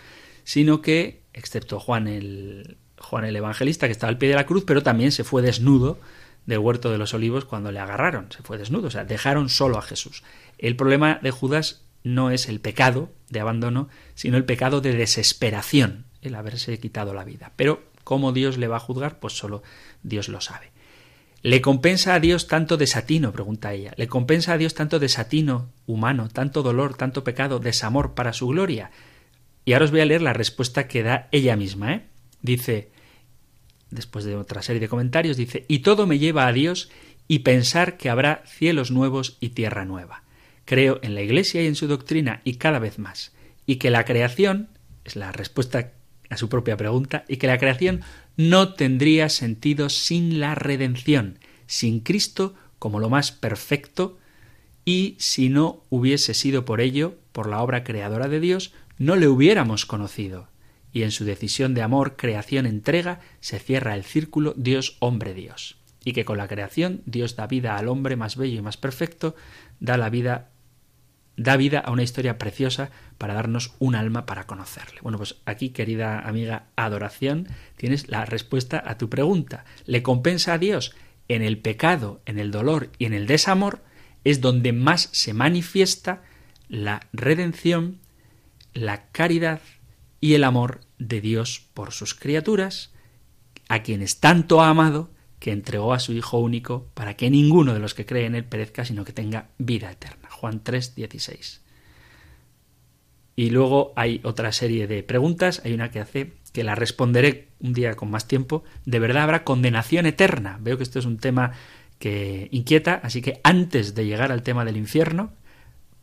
[0.45, 4.65] sino que, excepto Juan el, Juan el Evangelista, que estaba al pie de la cruz,
[4.67, 5.99] pero también se fue desnudo
[6.47, 9.79] del huerto de los olivos cuando le agarraron, se fue desnudo, o sea, dejaron solo
[9.79, 10.23] a Jesús.
[10.59, 16.07] El problema de Judas no es el pecado de abandono, sino el pecado de desesperación,
[16.21, 17.53] el haberse quitado la vida.
[17.57, 19.63] Pero cómo Dios le va a juzgar, pues solo
[20.03, 20.73] Dios lo sabe.
[21.43, 23.33] ¿Le compensa a Dios tanto desatino?
[23.33, 23.93] pregunta ella.
[23.97, 28.93] ¿Le compensa a Dios tanto desatino humano, tanto dolor, tanto pecado, desamor para su gloria?
[29.65, 31.95] Y ahora os voy a leer la respuesta que da ella misma.
[31.95, 32.07] ¿eh?
[32.43, 32.93] Dice,
[33.91, 36.91] después de otra serie de comentarios, dice, y todo me lleva a Dios
[37.27, 40.23] y pensar que habrá cielos nuevos y tierra nueva.
[40.65, 43.33] Creo en la Iglesia y en su doctrina y cada vez más.
[43.67, 44.69] Y que la creación,
[45.05, 45.93] es la respuesta
[46.31, 48.03] a su propia pregunta, y que la creación
[48.37, 54.19] no tendría sentido sin la redención, sin Cristo como lo más perfecto,
[54.85, 59.29] y si no hubiese sido por ello, por la obra creadora de Dios, no le
[59.29, 60.49] hubiéramos conocido.
[60.93, 65.77] Y en su decisión de amor, creación, entrega, se cierra el círculo Dios, hombre, Dios.
[66.05, 69.37] Y que con la creación Dios da vida al hombre más bello y más perfecto,
[69.79, 70.51] da la vida
[71.37, 75.01] da vida a una historia preciosa para darnos un alma para conocerle.
[75.03, 79.65] Bueno, pues aquí, querida amiga Adoración, tienes la respuesta a tu pregunta.
[79.87, 80.95] ¿Le compensa a Dios?
[81.29, 83.83] En el pecado, en el dolor y en el desamor
[84.25, 86.23] es donde más se manifiesta
[86.69, 87.99] la redención,
[88.75, 89.61] la caridad
[90.21, 92.93] y el amor de Dios por sus criaturas,
[93.69, 97.81] a quienes tanto ha amado que entregó a su Hijo único para que ninguno de
[97.81, 100.22] los que creen en él perezca, sino que tenga vida eterna.
[100.43, 101.61] Juan 3, 16.
[103.37, 105.63] Y luego hay otra serie de preguntas.
[105.65, 108.65] Hay una que hace que la responderé un día con más tiempo.
[108.85, 110.59] ¿De verdad habrá condenación eterna?
[110.61, 111.53] Veo que esto es un tema
[112.01, 115.33] que inquieta, así que antes de llegar al tema del infierno,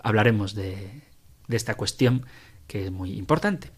[0.02, 1.02] hablaremos de,
[1.50, 2.26] de esta cuestión
[2.66, 3.72] que es muy importante.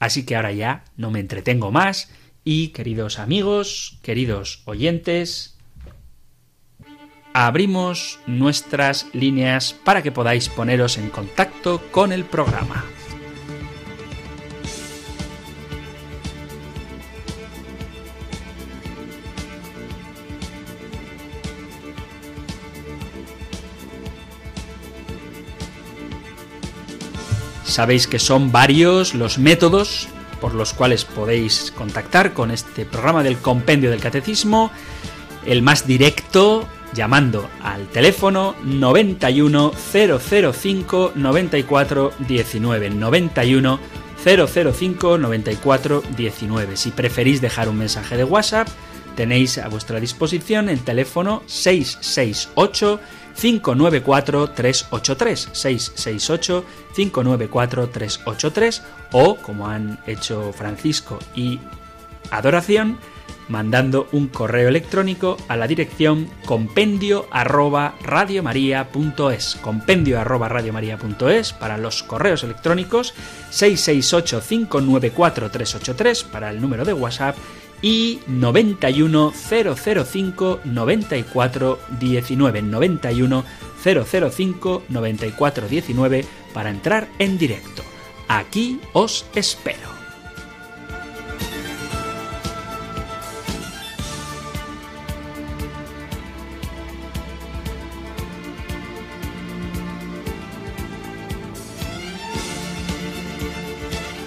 [0.00, 2.10] Así que ahora ya no me entretengo más
[2.42, 5.56] y queridos amigos, queridos oyentes,
[7.32, 12.84] abrimos nuestras líneas para que podáis poneros en contacto con el programa.
[27.64, 30.08] Sabéis que son varios los métodos
[30.40, 34.70] por los cuales podéis contactar con este programa del Compendio del Catecismo.
[35.46, 43.80] El más directo llamando al teléfono 91 005 94 19 91
[44.22, 46.76] 005 94 19.
[46.76, 48.68] Si preferís dejar un mensaje de WhatsApp,
[49.16, 53.00] tenéis a vuestra disposición el teléfono 668
[53.34, 56.64] 594 383 668
[56.94, 58.82] 594 383
[59.12, 61.58] o como han hecho Francisco y
[62.30, 62.98] Adoración
[63.50, 72.02] mandando un correo electrónico a la dirección compendio arroba radiomaria.es compendio arroba radiomaria.es para los
[72.02, 73.12] correos electrónicos
[73.50, 77.36] 668 594 383 para el número de WhatsApp
[77.82, 83.44] y 91 005 94 19 91
[83.82, 87.82] 005 94 19 para entrar en directo.
[88.28, 89.99] Aquí os espero.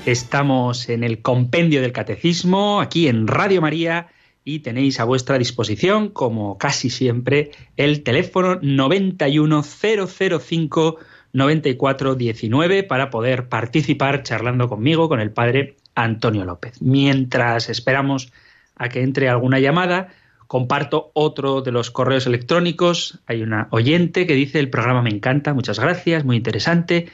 [0.06, 4.08] Estamos en el compendio del catecismo, aquí en Radio María,
[4.44, 10.98] y tenéis a vuestra disposición, como casi siempre, el teléfono 91005
[11.32, 16.82] 9419 para poder participar charlando conmigo, con el padre Antonio López.
[16.82, 18.34] Mientras esperamos
[18.76, 20.10] a que entre alguna llamada,
[20.48, 23.22] comparto otro de los correos electrónicos.
[23.26, 27.08] Hay una oyente que dice el programa me encanta, muchas gracias, muy interesante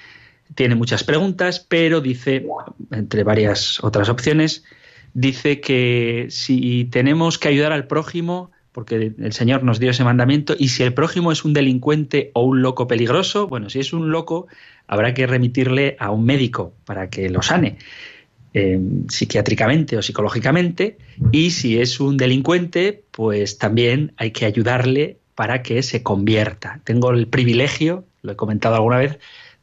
[0.56, 2.46] tiene muchas preguntas, pero dice,
[2.92, 4.64] entre varias otras opciones,
[5.14, 10.56] dice que si tenemos que ayudar al prójimo, porque el Señor nos dio ese mandamiento,
[10.58, 14.12] y si el prójimo es un delincuente o un loco peligroso, bueno, si es un
[14.12, 14.48] loco,
[14.88, 17.78] habrá que remitirle a un médico para que lo sane.
[18.56, 18.80] Eh,
[19.10, 20.98] psiquiátricamente o psicológicamente
[21.32, 26.82] y si es un delincuente pues también hay que ayudarle para que se convierta.
[26.84, 29.20] Tengo el privilegio, lo he comentado alguna vez,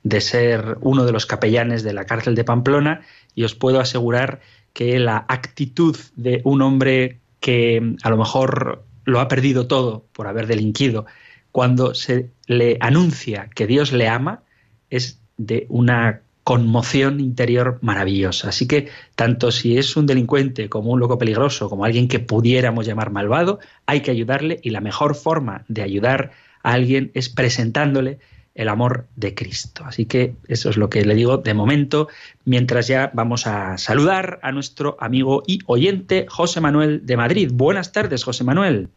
[0.07, 3.01] de ser uno de los capellanes de la cárcel de Pamplona
[3.35, 4.41] y os puedo asegurar
[4.73, 10.29] que la actitud de un hombre que a lo mejor lo ha perdido todo por
[10.29, 11.07] haber delinquido,
[11.51, 14.45] cuando se le anuncia que Dios le ama,
[14.91, 18.51] es de una conmoción interior maravillosa.
[18.51, 22.87] Así que tanto si es un delincuente como un loco peligroso, como alguien que pudiéramos
[22.87, 26.31] llamar malvado, hay que ayudarle y la mejor forma de ayudar
[26.63, 28.21] a alguien es presentándole
[28.57, 29.85] el amor de Cristo.
[29.87, 32.09] Así que eso es lo que le digo de momento,
[32.45, 37.51] mientras ya vamos a saludar a nuestro amigo y oyente José Manuel de Madrid.
[37.53, 38.89] Buenas tardes, José Manuel.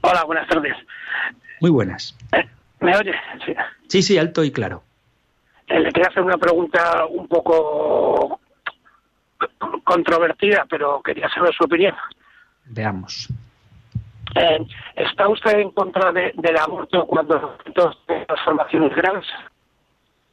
[0.00, 0.74] Hola, buenas tardes.
[1.60, 2.16] Muy buenas.
[2.80, 3.12] ¿Me oye?
[3.44, 3.54] Sí.
[3.88, 4.82] Sí, sí, alto y claro.
[5.66, 8.38] Eh, le quería hacer una pregunta un poco
[9.84, 11.94] controvertida, pero quería saber su opinión.
[12.66, 13.28] Veamos.
[14.34, 14.66] Eh,
[14.96, 17.56] ¿Está usted en contra de- del aborto cuando
[18.26, 19.26] transformaciones graves?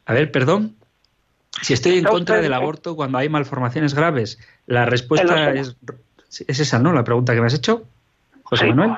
[0.05, 0.75] A ver, perdón.
[1.61, 5.75] Si estoy en ¿Está contra del aborto cuando hay malformaciones graves, la respuesta es,
[6.47, 6.93] es esa, ¿no?
[6.93, 7.83] La pregunta que me has hecho,
[8.43, 8.69] José Sí.
[8.69, 8.97] Manuel.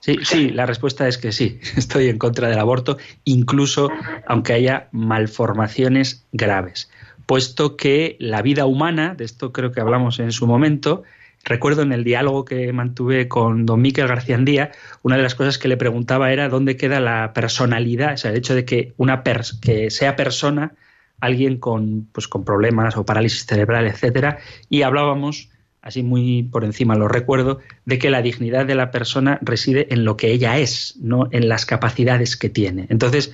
[0.00, 3.90] Sí, sí, la respuesta es que sí, estoy en contra del aborto, incluso
[4.26, 6.90] aunque haya malformaciones graves,
[7.26, 11.02] puesto que la vida humana, de esto creo que hablamos en su momento,
[11.44, 14.72] recuerdo en el diálogo que mantuve con don Miquel García Andía,
[15.02, 18.36] una de las cosas que le preguntaba era dónde queda la personalidad, o sea, el
[18.36, 20.72] hecho de que una pers- que sea persona
[21.20, 25.48] alguien con pues con problemas o parálisis cerebral, etcétera, y hablábamos
[25.80, 30.04] así muy por encima lo recuerdo, de que la dignidad de la persona reside en
[30.04, 32.86] lo que ella es, no en las capacidades que tiene.
[32.90, 33.32] Entonces,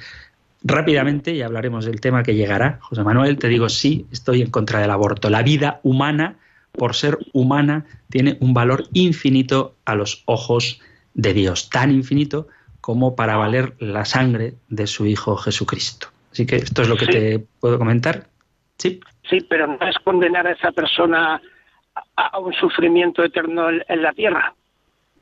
[0.63, 4.81] rápidamente, y hablaremos del tema que llegará, José Manuel, te digo, sí, estoy en contra
[4.81, 5.31] del aborto.
[5.31, 6.37] La vida humana,
[6.77, 10.81] por ser humana, tiene un valor infinito a los ojos
[11.15, 12.49] de Dios, tan infinito
[12.81, 16.09] como para valer la sangre de su Hijo Jesucristo.
[16.33, 17.13] Así que esto es lo que Sí.
[17.13, 18.27] te puedo comentar.
[18.79, 19.01] Sí.
[19.31, 21.41] Sí, pero no es condenar a esa persona
[22.17, 24.55] a, un sufrimiento eterno en la tierra.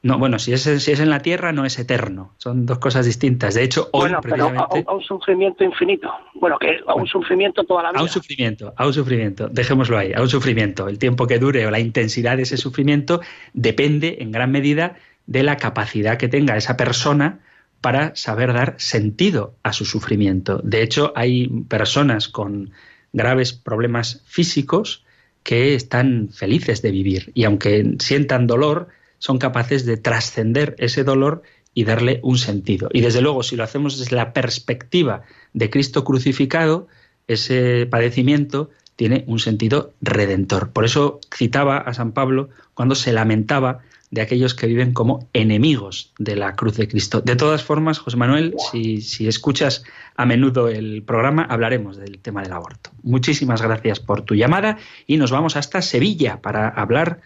[0.03, 2.35] No, bueno, si es, si es en la tierra no es eterno.
[2.39, 3.55] Son dos cosas distintas.
[3.55, 4.85] De hecho, hoy bueno, pero a, precisamente...
[4.89, 6.11] a un sufrimiento infinito.
[6.35, 8.01] Bueno, que a un sufrimiento toda la vida.
[8.01, 10.89] A un sufrimiento, a un sufrimiento, dejémoslo ahí, a un sufrimiento.
[10.89, 13.21] El tiempo que dure o la intensidad de ese sufrimiento
[13.53, 14.97] depende en gran medida
[15.27, 17.39] de la capacidad que tenga esa persona
[17.81, 20.61] para saber dar sentido a su sufrimiento.
[20.65, 22.73] De hecho, hay personas con
[23.13, 25.05] graves problemas físicos
[25.45, 28.89] que están felices de vivir y aunque sientan dolor,
[29.23, 31.43] son capaces de trascender ese dolor
[31.75, 32.89] y darle un sentido.
[32.93, 36.89] Y desde luego, si lo hacemos desde la perspectiva de Cristo crucificado,
[37.29, 40.73] ese padecimiento tiene un sentido redentor.
[40.73, 46.13] Por eso citaba a San Pablo cuando se lamentaba de aquellos que viven como enemigos
[46.19, 47.21] de la cruz de Cristo.
[47.21, 49.85] De todas formas, José Manuel, si, si escuchas
[50.17, 52.91] a menudo el programa, hablaremos del tema del aborto.
[53.05, 57.21] Muchísimas gracias por tu llamada y nos vamos hasta Sevilla para hablar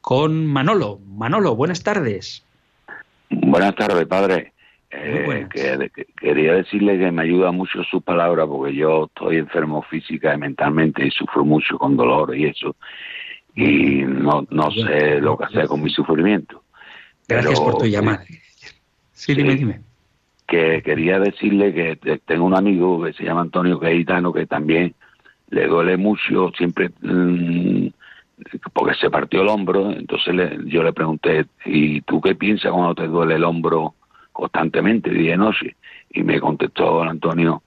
[0.00, 0.98] con Manolo.
[1.06, 2.44] Manolo, buenas tardes.
[3.30, 4.52] Buenas tardes, padre.
[4.92, 5.48] Eh, buenas.
[5.50, 10.34] que- que- quería decirle que me ayuda mucho su palabra porque yo estoy enfermo física
[10.34, 12.74] y mentalmente y sufro mucho con dolor y eso.
[13.54, 16.64] Y no, no sé lo que hacer con mi sufrimiento.
[17.28, 18.24] Gracias Pero, por tu llamada.
[19.12, 19.58] Sí, dime, Sí.
[19.58, 19.80] dime.
[20.48, 24.32] Que quería decirle que te- tengo un amigo que se llama Antonio que es gitano
[24.32, 24.94] que también
[25.50, 27.86] le duele mucho siempre mm,
[28.72, 29.90] porque se partió el hombro.
[29.90, 33.94] Entonces le- yo le pregunté, ¿y tú qué piensas cuando te duele el hombro
[34.32, 35.76] constantemente, día y noche?
[36.10, 37.62] Y me contestó Antonio,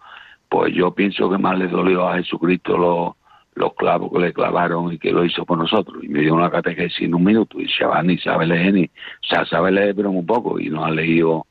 [0.49, 3.15] pues yo pienso que más le dolió a Jesucristo los,
[3.55, 6.03] los clavos que le clavaron y que lo hizo por nosotros.
[6.03, 8.89] Y me dio una catequesis en un minuto y chaval ni sabe leer ni, o
[9.28, 11.45] sea, sabe leer pero muy poco y no ha leído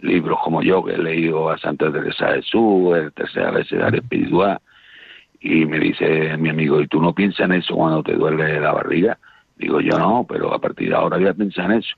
[0.00, 4.60] libros como yo, que he leído a Santa Teresa de Jesús, el tercer abecedario espiritual,
[5.40, 8.72] y me dice mi amigo, ¿y tú no piensas en eso cuando te duele la
[8.72, 9.18] barriga?
[9.56, 11.96] Digo, yo no, pero a partir de ahora voy a pensar en eso.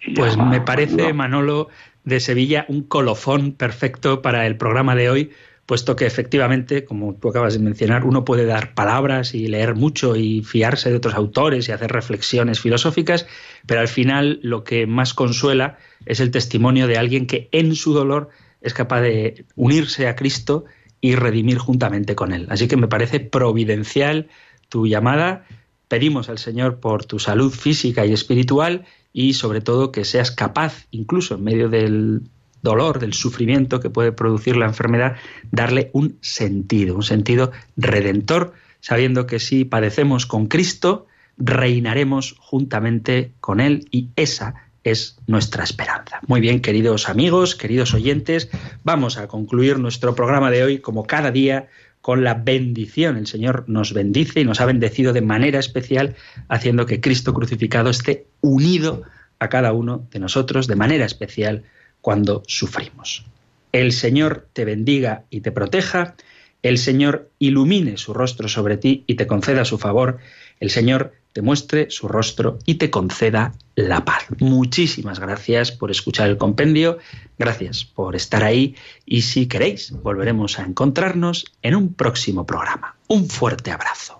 [0.00, 1.12] Y Pues me parece.
[1.12, 1.68] Manolo
[2.04, 5.30] de Sevilla, un colofón perfecto para el programa de hoy,
[5.66, 10.16] puesto que efectivamente, como tú acabas de mencionar, uno puede dar palabras y leer mucho
[10.16, 13.26] y fiarse de otros autores y hacer reflexiones filosóficas,
[13.66, 17.92] pero al final lo que más consuela es el testimonio de alguien que en su
[17.92, 18.30] dolor
[18.62, 20.64] es capaz de unirse a Cristo
[21.00, 22.46] y redimir juntamente con Él.
[22.50, 24.28] Así que me parece providencial
[24.68, 25.44] tu llamada.
[25.88, 30.86] Pedimos al Señor por tu salud física y espiritual y sobre todo que seas capaz,
[30.90, 32.22] incluso en medio del
[32.62, 35.16] dolor, del sufrimiento que puede producir la enfermedad,
[35.50, 41.06] darle un sentido, un sentido redentor, sabiendo que si padecemos con Cristo,
[41.38, 46.20] reinaremos juntamente con Él y esa es nuestra esperanza.
[46.26, 48.50] Muy bien, queridos amigos, queridos oyentes,
[48.82, 51.68] vamos a concluir nuestro programa de hoy como cada día
[52.00, 53.16] con la bendición.
[53.16, 56.16] El Señor nos bendice y nos ha bendecido de manera especial,
[56.48, 59.02] haciendo que Cristo crucificado esté unido
[59.38, 61.64] a cada uno de nosotros de manera especial
[62.00, 63.26] cuando sufrimos.
[63.72, 66.14] El Señor te bendiga y te proteja,
[66.62, 70.18] el Señor ilumine su rostro sobre ti y te conceda su favor,
[70.58, 74.26] el Señor te muestre su rostro y te conceda la paz.
[74.38, 76.98] Muchísimas gracias por escuchar el compendio,
[77.38, 78.74] gracias por estar ahí
[79.06, 82.96] y si queréis volveremos a encontrarnos en un próximo programa.
[83.08, 84.19] Un fuerte abrazo.